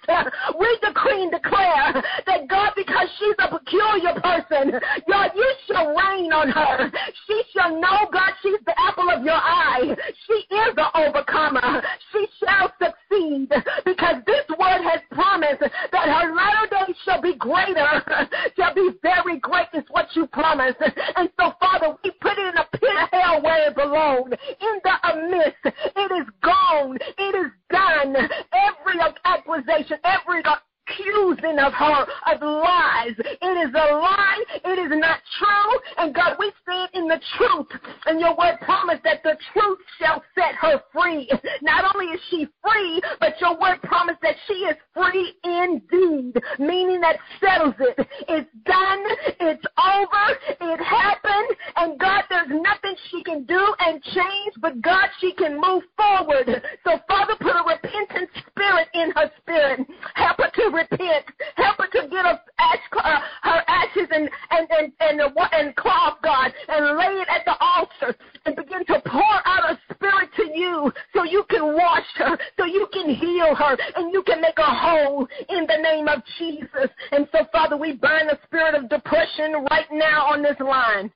We 0.59 0.79
decree 0.81 1.23
and 1.23 1.31
declare 1.31 2.03
that 2.25 2.47
God, 2.47 2.71
because 2.75 3.07
she's 3.19 3.35
a 3.39 3.49
peculiar 3.59 4.13
person, 4.21 4.79
God, 5.09 5.31
you 5.35 5.49
shall 5.67 5.87
reign 5.87 6.31
on 6.31 6.49
her. 6.49 6.91
She 7.27 7.41
shall 7.53 7.79
know, 7.79 8.07
God, 8.11 8.31
she's 8.41 8.59
the 8.65 8.75
apple 8.79 9.09
of 9.09 9.23
your 9.23 9.35
eye. 9.35 9.95
She 10.27 10.55
is 10.55 10.75
the 10.75 10.87
overcomer. 10.95 11.83
She 12.11 12.27
shall 12.39 12.71
succeed 12.79 13.49
because 13.85 14.15
this 14.25 14.45
word 14.57 14.81
has 14.83 15.01
promised 15.11 15.61
that 15.61 16.07
her 16.07 16.35
latter 16.35 16.85
days 16.85 16.95
shall 17.05 17.21
be 17.21 17.35
greater, 17.35 18.03
shall 18.55 18.73
be 18.73 18.89
very 19.01 19.39
great 19.39 19.67
is 19.73 19.83
what 19.91 20.07
you 20.15 20.27
promised. 20.27 20.77
And 21.15 21.29
so, 21.39 21.53
Father, 21.59 21.95
we 22.03 22.11
put 22.21 22.37
it 22.37 22.47
in 22.47 22.57
a 22.57 22.67
pit 22.71 22.95
of 23.01 23.09
hell 23.11 23.41
where 23.41 23.69
it 23.69 23.75
belongs. 23.75 24.31
In 24.31 24.79
the 24.83 24.95
abyss, 25.03 25.73
it 25.95 26.11
is 26.11 26.27
gone. 26.41 26.97
It 27.17 27.35
is 27.35 27.51
done. 27.69 28.15
Every 28.15 28.99
accusation, 29.25 29.97
every 30.03 30.41
accusing 30.87 31.59
of 31.59 31.73
her 31.73 32.05
of 32.31 32.41
lies. 32.41 33.15
It 33.17 33.67
is 33.67 33.73
a 33.73 33.95
lie. 33.95 34.43
It 34.65 34.79
is 34.79 34.99
not 34.99 35.19
true. 35.37 35.79
And 35.97 36.13
God, 36.13 36.35
we 36.39 36.51
stand 36.63 36.89
in 36.93 37.07
the 37.07 37.19
truth. 37.37 37.67
And 38.05 38.19
your 38.19 38.35
word 38.37 38.59
promised 38.61 39.03
that 39.03 39.23
the 39.23 39.37
truth 39.53 39.79
shall 39.99 40.23
set 40.35 40.54
her 40.65 40.81
free. 40.91 41.29
Not 41.61 41.93
only 41.93 42.13
is 42.13 42.21
she 42.29 42.47
free, 42.63 43.01
but 43.19 43.39
your 43.39 43.59
word 43.59 43.81
promised 43.83 44.21
that 44.21 44.35
she 44.47 44.53
is 44.53 44.75
free 44.93 45.33
indeed, 45.43 46.41
meaning 46.59 47.01
that 47.01 47.17
settles 47.39 47.75
it. 47.79 48.07
It's 48.27 48.49
done. 48.65 49.03
It's 49.39 49.65
over. 49.77 50.73
It 50.73 50.79
happened. 50.83 51.57
And 51.75 51.99
God, 51.99 52.23
there's 52.29 52.49
nothing 52.49 52.95
she 53.11 53.23
can 53.23 53.43
do 53.45 53.61
and 53.79 54.01
change, 54.03 54.53
but 54.59 54.81
God, 54.81 55.07
she 55.19 55.33
can 55.33 55.55
move 55.55 55.83
forward. 55.97 56.47
So 56.83 56.99
Father, 57.07 57.33
put 57.39 57.55
a 57.55 57.63
repentant 57.67 58.29
spirit 58.47 58.87
in 58.93 59.11
her 59.11 59.31
spirit. 59.41 59.87
Help 60.15 60.37
her 60.37 60.49
to 60.55 60.75
repent. 60.75 61.25
Help 61.55 61.77
her 61.77 61.87
to 61.87 62.07
get 62.07 62.25
her, 62.25 62.39
ash, 62.59 62.79
uh, 62.97 63.19
her 63.43 63.61
ashes 63.67 64.07
and 64.11 64.29
and 64.51 64.67
and 64.71 64.91
and, 64.99 65.21
and, 65.21 65.37
and 65.53 65.75
cloth, 65.75 66.17
God, 66.23 66.51
and 66.67 66.97
lay 66.97 67.21
it 67.21 67.27
at 67.29 67.45
the 67.45 67.55
altar 67.59 68.15
and 68.45 68.55
begin 68.55 68.85
to 68.85 69.01
pour 69.05 69.47
out 69.47 69.71
a 69.71 69.93
spirit 69.93 70.29
to 70.35 70.45
can 72.95 73.15
her 73.55 73.77
and 73.95 74.13
you 74.13 74.23
can 74.23 74.41
make 74.41 74.57
her 74.57 74.63
whole 74.63 75.27
in 75.49 75.67
the 75.67 75.77
name 75.81 76.07
of 76.07 76.21
Jesus. 76.37 76.89
And 77.11 77.27
so, 77.31 77.45
Father, 77.51 77.77
we 77.77 77.93
bind 77.93 78.29
the 78.29 78.39
spirit 78.45 78.75
of 78.75 78.89
depression 78.89 79.65
right 79.71 79.87
now 79.91 80.27
on 80.27 80.41
this 80.41 80.59
line. 80.59 81.11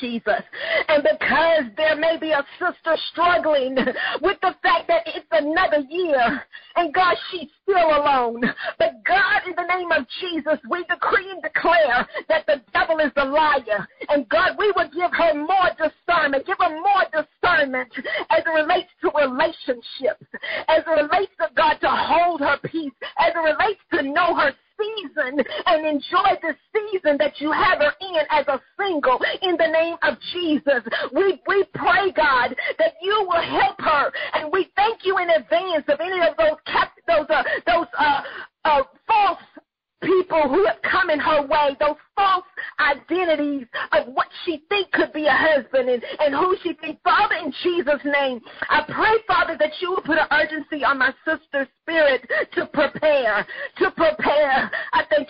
Jesus. 0.00 0.42
And 0.88 1.02
because 1.02 1.70
there 1.76 1.96
may 1.96 2.16
be 2.18 2.32
a 2.32 2.44
sister 2.58 2.96
struggling 3.12 3.76
with 4.22 4.38
the 4.40 4.54
fact 4.62 4.88
that 4.88 5.02
it's 5.06 5.26
another 5.30 5.84
year 5.88 6.42
and 6.76 6.94
God, 6.94 7.16
she's 7.30 7.48
still 7.62 7.88
alone. 7.88 8.42
But 8.78 9.04
God, 9.06 9.42
in 9.46 9.54
the 9.56 9.66
name 9.74 9.92
of 9.92 10.06
Jesus, 10.20 10.58
we 10.70 10.84
decree 10.84 11.30
and 11.30 11.42
declare 11.42 12.06
that 12.28 12.46
the 12.46 12.62
devil 12.72 12.98
is 12.98 13.12
a 13.16 13.24
liar. 13.24 13.86
And 14.08 14.28
God, 14.28 14.56
we 14.58 14.72
will 14.76 14.88
give 14.88 15.10
her 15.12 15.34
more 15.34 15.70
discernment, 15.76 16.46
give 16.46 16.58
her 16.58 16.70
more 16.70 17.04
discernment 17.12 17.92
as 18.30 18.42
it 18.46 18.50
relates 18.50 18.90
to 19.02 19.10
relationships, 19.14 20.26
as 20.68 20.82
it 20.86 20.90
relates 20.90 21.32
to 21.40 21.48
God 21.56 21.74
to 21.80 21.90
hold 21.90 22.40
her 22.40 22.58
peace, 22.64 22.92
as 23.18 23.32
it 23.34 23.38
relates 23.38 23.80
to 23.94 24.02
know 24.02 24.34
her 24.34 24.52
season 24.80 25.44
and 25.66 25.86
enjoy 25.86 26.32
the 26.42 26.56
season 26.72 27.16
that 27.18 27.40
you 27.40 27.52
have 27.52 27.78
her 27.78 27.92
in 28.00 28.22
as 28.30 28.46
a 28.48 28.60
single 28.78 29.20
in 29.42 29.56
the 29.56 29.66
name 29.66 29.96
of 30.02 30.16
Jesus. 30.32 30.82
We, 31.12 31.40
we 31.46 31.64
pray, 31.74 32.12
God, 32.14 32.54
that 32.78 32.94
you 33.02 33.26
will 33.28 33.42
help 33.42 33.80
her. 33.80 34.12
And 34.34 34.50
we 34.52 34.70
thank 34.76 35.04
you 35.04 35.18
in 35.18 35.30
advance 35.30 35.84
of 35.88 36.00
any 36.00 36.20
of 36.20 36.36
those 36.36 36.58
cap- 36.66 36.92
those 37.06 37.26
uh, 37.28 37.42
those 37.66 37.86
uh, 37.98 38.22
uh, 38.64 38.82
false 39.06 39.38
people 40.02 40.48
who 40.48 40.64
have 40.66 40.80
come 40.82 41.10
in 41.10 41.18
her 41.18 41.46
way, 41.46 41.76
those 41.78 41.96
false 42.16 42.44
identities 42.80 43.66
of 43.92 44.06
what 44.14 44.28
she 44.44 44.62
think 44.68 44.90
could 44.92 45.12
be 45.12 45.26
a 45.26 45.32
husband 45.32 45.88
and, 45.88 46.02
and 46.20 46.34
who 46.34 46.56
she 46.62 46.72
think. 46.74 46.98
Father, 47.02 47.36
in 47.36 47.52
Jesus' 47.62 48.00
name, 48.04 48.40
I 48.68 48.82
pray, 48.88 49.16
Father, 49.26 49.56
that 49.58 49.72
you 49.80 49.90
will 49.90 50.02
put 50.02 50.18
an 50.18 50.26
urgency 50.30 50.84
on 50.84 50.98
my 50.98 51.12
sister's 51.24 51.68
spirit 51.82 52.28
to 52.54 52.66
prepare, 52.66 53.46
to 53.78 53.90
prepare. 53.90 54.70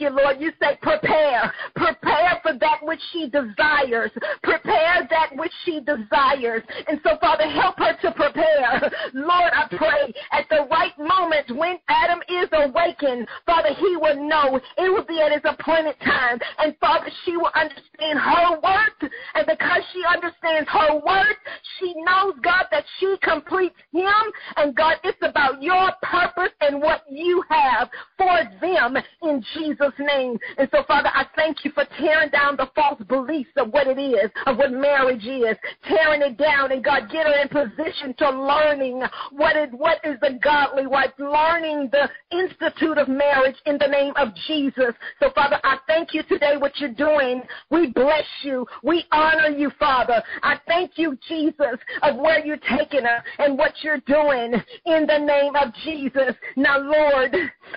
You, 0.01 0.11
Lord. 0.11 0.41
You 0.41 0.53
say 0.61 0.79
prepare. 0.81 1.53
Prepare 1.77 2.41
for 2.43 2.53
that 2.59 2.79
which 2.83 3.01
she 3.13 3.29
desires. 3.29 4.11
Prepare 4.43 5.07
that 5.11 5.31
which 5.37 5.53
she 5.65 5.81
desires. 5.81 6.63
And 6.89 7.01
so, 7.05 7.17
Father, 7.21 7.49
help 7.49 7.77
her 7.79 7.97
to 8.03 8.13
prepare. 8.13 8.91
Lord, 9.13 9.53
I 9.53 9.67
pray 9.77 10.15
at 10.33 10.49
the 10.49 10.67
right 10.71 10.97
moment 10.99 11.57
when 11.57 11.79
Adam 11.89 12.21
is 12.29 12.49
awakened, 12.53 13.29
Father, 13.47 13.71
he 13.79 13.97
will 13.97 14.29
know 14.29 14.57
it 14.57 14.91
will 14.91 15.05
be 15.05 15.21
at 15.21 15.33
his 15.33 15.43
appointed 15.45 15.97
time. 16.05 16.39
And 16.59 16.75
Father, 16.81 17.11
she 17.25 17.37
will 17.37 17.53
understand 17.55 18.19
her 18.19 18.61
worth. 18.63 19.13
And 19.35 19.47
because 19.47 19.83
she 19.93 20.03
understands 20.05 20.69
her 20.71 20.95
worth, 20.95 21.37
she 21.79 21.95
knows, 21.99 22.35
God, 22.43 22.67
that 22.71 22.85
she 22.99 23.17
completes 23.23 23.77
him. 23.93 24.23
And 24.57 24.75
God, 24.75 24.97
it's 25.05 25.19
about 25.23 25.63
your 25.63 25.91
purpose 26.03 26.53
and 26.61 26.81
what 26.81 27.03
you 27.11 27.43
have 27.49 27.89
for 28.17 28.39
them 28.61 28.97
in 29.23 29.45
Jesus' 29.55 29.90
name. 29.99 30.39
And 30.59 30.69
so, 30.73 30.83
Father, 30.87 31.11
I 31.13 31.27
thank 31.37 31.65
you 31.65 31.73
for 31.73 31.85
tearing 31.99 32.31
down 32.31 32.57
the 32.57 32.69
false 32.75 33.01
beliefs 33.09 33.51
of 33.57 33.73
what 33.73 33.87
it 33.87 33.99
is, 33.99 34.31
of 34.47 34.59
what 34.59 34.73
marriage 34.73 35.25
is, 35.25 35.57
tearing 35.87 36.23
it 36.23 36.37
down, 36.37 36.73
and 36.73 36.85
God, 36.85 37.11
get 37.11 37.27
her 37.27 37.43
in 37.43 37.49
position 37.49 38.15
to 38.19 38.31
learning 38.31 39.03
what 39.33 39.57
is 39.57 39.69
what 39.73 39.99
is 40.05 40.19
the 40.21 40.39
godly 40.43 40.87
wife, 40.87 41.11
learning 41.19 41.91
the 41.93 42.09
institute 42.31 42.99
of 42.99 43.09
marriage 43.09 43.57
in 43.67 43.79
the 43.79 43.87
name 43.87 44.13
of 44.17 44.29
Jesus. 44.47 44.95
So, 45.21 45.31
Father, 45.35 45.59
I 45.65 45.79
thank 45.87 46.15
you 46.15 46.23
today 46.25 46.57
what 46.57 46.79
you're 46.79 46.91
doing. 46.93 47.43
We 47.71 47.89
bless 47.93 48.25
you. 48.43 48.67
We 48.83 49.05
honor 49.13 49.49
you, 49.57 49.71
Father. 49.79 50.23
I 50.43 50.59
thank 50.67 50.93
you, 50.97 51.19
Jesus, 51.29 51.79
of 52.03 52.17
where 52.17 52.45
you're 52.45 52.59
taking 52.79 53.05
her 53.05 53.23
and 53.39 53.59
what 53.59 53.73
you're 53.83 54.01
doing 54.01 54.55
in 54.87 55.07
the 55.07 55.19
name 55.19 55.57
of 55.57 55.73
Jesus. 55.85 56.35
Now, 56.57 56.79
Lord, 56.79 57.35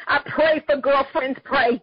I 0.08 0.20
pray 0.28 0.62
for 0.66 0.78
Girlfriends 0.78 1.40
Pray. 1.44 1.82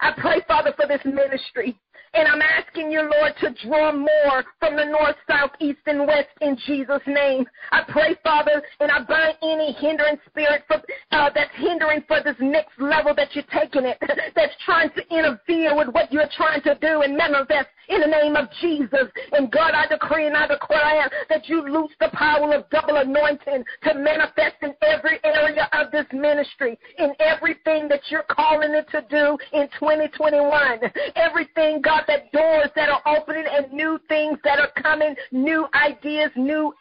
I 0.00 0.12
pray, 0.16 0.40
Father, 0.46 0.72
for 0.76 0.86
this 0.86 1.00
ministry. 1.04 1.78
And 2.14 2.26
I'm 2.26 2.42
asking 2.42 2.90
you, 2.90 3.02
Lord, 3.02 3.32
to 3.40 3.54
draw 3.66 3.92
more 3.92 4.44
from 4.58 4.76
the 4.76 4.84
north, 4.84 5.16
south, 5.28 5.50
east, 5.60 5.80
and 5.86 6.06
west 6.06 6.28
in 6.40 6.56
Jesus' 6.66 7.02
name. 7.06 7.44
I 7.72 7.82
pray, 7.88 8.16
Father, 8.22 8.62
and 8.80 8.90
I 8.90 9.02
bind 9.04 9.36
any 9.42 9.72
hindering 9.72 10.18
spirit 10.26 10.64
for, 10.66 10.76
uh, 11.12 11.30
that's 11.34 11.54
hindering 11.56 12.02
for 12.08 12.22
this 12.22 12.36
next 12.40 12.78
level 12.80 13.14
that 13.14 13.34
you're 13.34 13.44
taking 13.52 13.84
it, 13.84 13.98
that's 14.34 14.54
trying 14.64 14.90
to 14.90 15.02
interfere 15.14 15.76
with 15.76 15.88
what 15.88 16.12
you're 16.12 16.28
trying 16.36 16.62
to 16.62 16.74
do 16.80 17.02
and 17.02 17.16
manifest 17.16 17.68
in 17.88 18.00
the 18.00 18.06
name 18.06 18.36
of 18.36 18.48
Jesus. 18.60 19.08
And 19.32 19.50
God, 19.50 19.72
I 19.74 19.86
decree 19.86 20.26
and 20.26 20.36
I 20.36 20.46
declare 20.46 21.10
that 21.28 21.48
you 21.48 21.62
loose 21.62 21.92
the 22.00 22.10
power 22.12 22.54
of 22.54 22.68
double 22.70 22.96
anointing 22.96 23.64
to 23.84 23.94
manifest 23.94 24.56
in 24.62 24.74
every 24.82 25.18
area 25.24 25.68
of 25.72 25.90
this 25.90 26.06
ministry, 26.12 26.78
in 26.98 27.12
everything 27.18 27.88
that 27.88 28.00
you're 28.10 28.26
calling 28.30 28.72
it 28.72 28.86
to 28.90 29.04
do 29.08 29.38
in 29.52 29.68
2021. 29.78 30.80
Everything, 31.16 31.80
God, 31.82 31.97
that 32.06 32.30
doors 32.32 32.70
that 32.76 32.88
are 32.88 33.02
opening 33.06 33.44
and 33.50 33.72
new 33.72 33.98
things 34.08 34.38
that 34.44 34.58
are 34.58 34.70
coming, 34.82 35.14
new 35.32 35.66
ideas, 35.74 36.30
new 36.36 36.72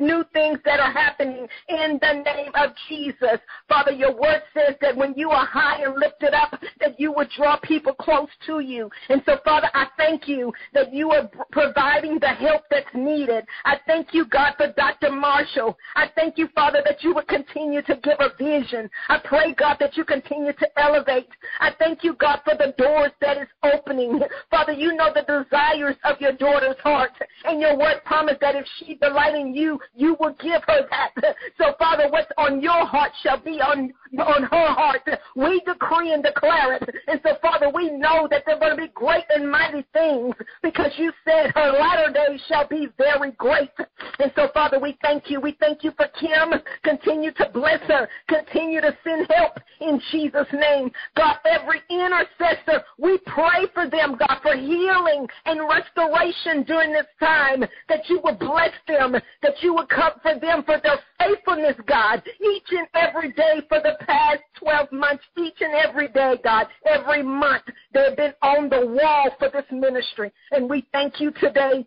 new 0.00 0.24
things 0.32 0.58
that 0.64 0.80
are 0.80 0.92
happening 0.92 1.46
in 1.68 1.98
the 2.00 2.22
name 2.24 2.52
of 2.54 2.70
Jesus. 2.88 3.38
Father, 3.68 3.92
your 3.92 4.14
word 4.14 4.42
says 4.52 4.76
that 4.80 4.96
when 4.96 5.14
you 5.16 5.30
are 5.30 5.46
high 5.46 5.82
and 5.82 5.94
lifted 5.94 6.34
up, 6.34 6.60
that 6.80 6.98
you 6.98 7.12
would 7.12 7.28
draw 7.36 7.56
people 7.62 7.94
close 7.94 8.28
to 8.46 8.60
you. 8.60 8.90
And 9.08 9.22
so, 9.26 9.38
Father, 9.44 9.68
I 9.74 9.86
thank 9.96 10.28
you 10.28 10.52
that 10.72 10.92
you 10.92 11.10
are 11.10 11.30
providing 11.52 12.18
the 12.18 12.28
help 12.28 12.62
that's 12.70 12.86
needed. 12.94 13.44
I 13.64 13.76
thank 13.86 14.12
you, 14.12 14.26
God, 14.26 14.54
for 14.56 14.72
Dr. 14.76 15.10
Marshall. 15.10 15.76
I 15.96 16.06
thank 16.14 16.38
you, 16.38 16.48
Father, 16.54 16.82
that 16.84 17.02
you 17.02 17.14
would 17.14 17.28
continue 17.28 17.82
to 17.82 17.96
give 18.02 18.18
a 18.20 18.30
vision. 18.38 18.90
I 19.08 19.18
pray, 19.24 19.54
God, 19.54 19.76
that 19.80 19.96
you 19.96 20.04
continue 20.04 20.52
to 20.52 20.68
elevate. 20.78 21.28
I 21.60 21.70
thank 21.78 22.04
you, 22.04 22.14
God, 22.14 22.40
for 22.44 22.54
the 22.56 22.74
doors 22.76 23.12
that 23.20 23.38
is 23.38 23.48
opening. 23.62 24.20
Father, 24.50 24.72
you 24.72 24.94
know 24.94 25.10
the 25.14 25.22
desires 25.22 25.96
of 26.04 26.20
your 26.20 26.32
daughter's 26.32 26.78
heart. 26.82 27.12
And 27.44 27.60
your 27.60 27.78
word 27.78 28.02
promised 28.04 28.40
that 28.40 28.56
if 28.56 28.66
she 28.78 28.94
delight 28.94 29.34
in 29.34 29.53
you, 29.54 29.78
you 29.94 30.16
will 30.20 30.34
give 30.40 30.62
her 30.66 30.86
that. 30.90 31.12
So, 31.58 31.72
Father, 31.78 32.08
what's 32.10 32.30
on 32.36 32.60
your 32.60 32.84
heart 32.84 33.12
shall 33.22 33.40
be 33.40 33.60
on, 33.60 33.92
on 34.18 34.42
her 34.42 34.68
heart. 34.74 35.02
We 35.36 35.60
decree 35.60 36.12
and 36.12 36.22
declare 36.22 36.74
it. 36.74 36.82
And 37.06 37.20
so, 37.22 37.36
Father, 37.40 37.70
we 37.72 37.90
know 37.90 38.26
that 38.30 38.42
there 38.44 38.56
are 38.56 38.58
going 38.58 38.76
to 38.76 38.82
be 38.82 38.92
great 38.92 39.24
and 39.30 39.50
mighty 39.50 39.84
things 39.92 40.34
because 40.62 40.90
you 40.96 41.12
said 41.24 41.52
her 41.54 41.72
latter 41.72 42.12
days 42.12 42.40
shall 42.48 42.66
be 42.66 42.88
very 42.98 43.32
great. 43.32 43.70
And 44.18 44.32
so, 44.34 44.48
Father, 44.52 44.78
we 44.80 44.96
thank 45.02 45.30
you. 45.30 45.40
We 45.40 45.56
thank 45.60 45.84
you 45.84 45.92
for 45.96 46.06
Kim. 46.18 46.60
Continue 46.82 47.32
to 47.32 47.50
bless 47.52 47.80
her. 47.88 48.08
Continue 48.28 48.80
to 48.80 48.96
send 49.04 49.28
help 49.30 49.58
in 49.80 50.00
Jesus' 50.10 50.46
name. 50.52 50.90
God, 51.16 51.36
every 51.44 51.82
intercessor, 51.90 52.84
we 52.98 53.18
pray 53.26 53.66
for 53.72 53.88
them, 53.88 54.16
God, 54.18 54.38
for 54.42 54.56
healing 54.56 55.26
and 55.46 55.60
restoration 55.68 56.62
during 56.64 56.92
this 56.92 57.06
time, 57.20 57.64
that 57.88 58.08
you 58.08 58.20
will 58.22 58.36
bless 58.36 58.72
them, 58.86 59.14
that 59.44 59.62
you 59.62 59.74
would 59.74 59.88
comfort 59.90 60.40
them 60.40 60.62
for 60.64 60.80
their 60.82 60.98
faithfulness, 61.20 61.76
God, 61.86 62.22
each 62.40 62.66
and 62.70 62.88
every 62.94 63.30
day 63.32 63.60
for 63.68 63.78
the 63.78 63.94
past 64.06 64.40
12 64.58 64.90
months, 64.90 65.22
each 65.38 65.60
and 65.60 65.74
every 65.74 66.08
day, 66.08 66.36
God, 66.42 66.66
every 66.86 67.22
month. 67.22 67.64
They've 67.92 68.16
been 68.16 68.32
on 68.40 68.70
the 68.70 68.86
wall 68.86 69.30
for 69.38 69.50
this 69.50 69.66
ministry. 69.70 70.32
And 70.50 70.68
we 70.68 70.86
thank 70.92 71.20
you 71.20 71.30
today 71.32 71.86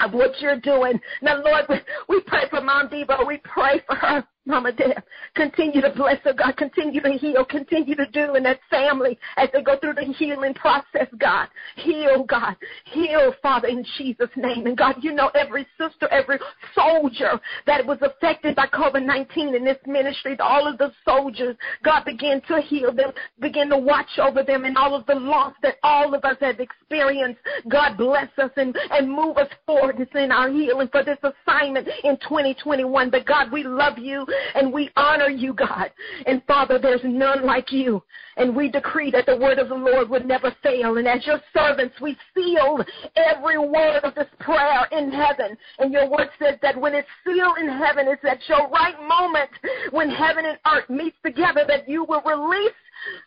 of 0.00 0.14
what 0.14 0.40
you're 0.40 0.58
doing. 0.58 0.98
Now, 1.20 1.42
Lord, 1.44 1.66
we 2.08 2.22
pray 2.22 2.44
for 2.48 2.62
Mom 2.62 2.88
Debo. 2.88 3.26
We 3.26 3.42
pray 3.44 3.82
for 3.86 3.96
her. 3.96 4.26
Mama 4.50 4.72
Deb. 4.72 5.02
Continue 5.34 5.80
to 5.80 5.90
bless 5.96 6.18
her, 6.24 6.32
God. 6.32 6.56
Continue 6.56 7.00
to 7.00 7.12
heal. 7.12 7.44
Continue 7.44 7.94
to 7.94 8.06
do 8.06 8.34
in 8.34 8.42
that 8.42 8.60
family 8.68 9.18
as 9.36 9.48
they 9.52 9.62
go 9.62 9.78
through 9.78 9.94
the 9.94 10.12
healing 10.18 10.54
process, 10.54 11.06
God. 11.18 11.48
Heal, 11.76 12.24
God. 12.24 12.56
Heal, 12.84 13.34
Father, 13.40 13.68
in 13.68 13.84
Jesus' 13.96 14.28
name. 14.36 14.66
And 14.66 14.76
God, 14.76 14.96
you 15.00 15.12
know 15.12 15.30
every 15.34 15.66
sister, 15.78 16.08
every 16.10 16.38
soldier 16.74 17.40
that 17.66 17.86
was 17.86 17.98
affected 18.02 18.56
by 18.56 18.66
COVID 18.66 19.04
19 19.04 19.54
in 19.54 19.64
this 19.64 19.78
ministry, 19.86 20.36
all 20.40 20.66
of 20.66 20.78
the 20.78 20.92
soldiers, 21.04 21.56
God, 21.84 22.04
began 22.04 22.40
to 22.48 22.60
heal 22.60 22.92
them, 22.92 23.12
begin 23.40 23.70
to 23.70 23.78
watch 23.78 24.18
over 24.18 24.42
them, 24.42 24.64
and 24.64 24.76
all 24.76 24.94
of 24.94 25.06
the 25.06 25.14
loss 25.14 25.54
that 25.62 25.76
all 25.82 26.14
of 26.14 26.24
us 26.24 26.36
have 26.40 26.60
experienced. 26.60 27.40
God, 27.68 27.96
bless 27.96 28.28
us 28.38 28.50
and, 28.56 28.76
and 28.90 29.10
move 29.10 29.36
us 29.36 29.48
forward 29.66 30.00
in 30.14 30.32
our 30.32 30.50
healing 30.50 30.88
for 30.90 31.04
this 31.04 31.18
assignment 31.22 31.88
in 32.04 32.16
2021. 32.18 33.10
But 33.10 33.26
God, 33.26 33.52
we 33.52 33.62
love 33.62 33.98
you 33.98 34.26
and 34.54 34.72
we 34.72 34.90
honor 34.96 35.28
you, 35.28 35.52
God. 35.52 35.90
And 36.26 36.42
Father, 36.46 36.78
there's 36.78 37.00
none 37.04 37.44
like 37.44 37.72
you. 37.72 38.02
And 38.36 38.54
we 38.54 38.70
decree 38.70 39.10
that 39.10 39.26
the 39.26 39.36
word 39.36 39.58
of 39.58 39.68
the 39.68 39.74
Lord 39.74 40.08
would 40.08 40.26
never 40.26 40.54
fail. 40.62 40.96
And 40.96 41.06
as 41.06 41.26
your 41.26 41.40
servants, 41.56 41.94
we 42.00 42.16
seal 42.34 42.82
every 43.16 43.58
word 43.58 44.00
of 44.04 44.14
this 44.14 44.28
prayer 44.38 44.86
in 44.92 45.10
heaven. 45.10 45.56
And 45.78 45.92
your 45.92 46.08
word 46.08 46.28
says 46.38 46.58
that 46.62 46.80
when 46.80 46.94
it's 46.94 47.08
sealed 47.24 47.58
in 47.58 47.68
heaven, 47.68 48.06
it's 48.08 48.24
at 48.24 48.48
your 48.48 48.68
right 48.68 48.96
moment 49.06 49.50
when 49.90 50.10
heaven 50.10 50.44
and 50.46 50.58
earth 50.74 50.88
meets 50.88 51.16
together 51.24 51.64
that 51.68 51.88
you 51.88 52.04
will 52.04 52.22
release 52.22 52.72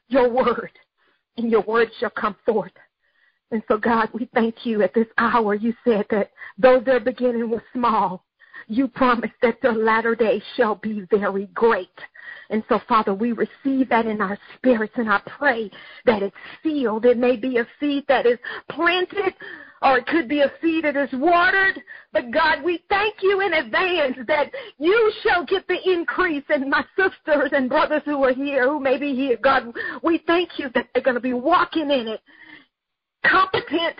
your 0.08 0.30
word. 0.30 0.72
And 1.38 1.50
your 1.50 1.62
word 1.62 1.90
shall 2.00 2.12
come 2.12 2.36
forth. 2.46 2.72
And 3.52 3.62
so, 3.68 3.78
God, 3.78 4.10
we 4.14 4.28
thank 4.34 4.66
you 4.66 4.82
at 4.82 4.96
this 4.96 5.08
hour. 5.20 5.54
You 5.54 5.76
said 5.84 6.06
that 6.10 6.32
though 6.58 6.80
their 6.80 7.00
beginning 7.00 7.50
was 7.52 7.62
small, 7.72 8.26
you 8.68 8.88
promised 8.88 9.34
that 9.42 9.62
the 9.62 9.72
latter 9.72 10.16
day 10.16 10.42
shall 10.56 10.76
be 10.76 11.06
very 11.12 11.48
great. 11.54 11.90
And 12.50 12.64
so, 12.70 12.80
Father, 12.88 13.14
we 13.14 13.32
receive 13.32 13.90
that 13.90 14.06
in 14.06 14.22
our 14.22 14.38
spirits, 14.56 14.94
and 14.98 15.10
I 15.10 15.22
pray 15.26 15.72
that 16.06 16.22
it's 16.22 16.36
sealed. 16.62 17.06
It 17.06 17.18
may 17.18 17.36
be 17.36 17.58
a 17.58 17.68
seed 17.80 18.06
that 18.08 18.26
is 18.26 18.38
planted, 18.70 19.34
or 19.82 19.98
it 19.98 20.08
could 20.08 20.28
be 20.28 20.42
a 20.42 20.52
seed 20.62 20.84
that 20.84 20.96
is 20.96 21.10
watered. 21.14 21.82
But 22.12 22.32
God, 22.32 22.64
we 22.64 22.84
thank 22.90 23.16
you 23.22 23.42
in 23.42 23.54
advance 23.54 24.18
that 24.28 24.52
you 24.78 25.12
shall 25.24 25.46
get 25.46 25.68
the 25.68 25.80
increase. 25.86 26.44
And 26.50 26.70
my 26.70 26.86
sisters 26.96 27.50
and 27.54 27.70
brothers 27.70 28.04
who 28.06 28.24
are 28.24 28.34
here, 28.34 28.70
who 28.70 28.80
may 28.80 28.98
be 28.98 29.16
here, 29.16 29.38
God, 29.42 29.74
we 30.04 30.22
thank 30.28 30.58
you 30.58 30.70
that 30.76 30.88
they're 30.94 31.04
going 31.04 31.16
to 31.16 31.22
be 31.22 31.34
walking 31.34 31.90
in 31.92 32.08
it, 32.08 32.22
competent, 33.26 33.96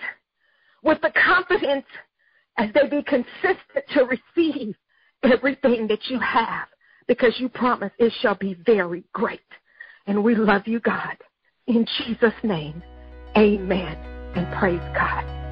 with 0.82 1.00
the 1.00 1.12
confidence 1.12 1.86
as 2.58 2.70
they 2.74 2.88
be 2.88 3.02
consistent 3.02 3.84
to 3.92 4.04
receive 4.04 4.74
everything 5.22 5.86
that 5.88 6.06
you 6.08 6.18
have 6.20 6.68
because 7.06 7.34
you 7.38 7.48
promise 7.48 7.92
it 7.98 8.12
shall 8.20 8.34
be 8.34 8.56
very 8.66 9.04
great. 9.12 9.40
And 10.06 10.22
we 10.22 10.34
love 10.34 10.62
you, 10.66 10.80
God. 10.80 11.16
In 11.66 11.86
Jesus' 11.98 12.34
name, 12.42 12.82
amen 13.36 13.96
and 14.36 14.58
praise 14.58 14.80
God. 14.94 15.43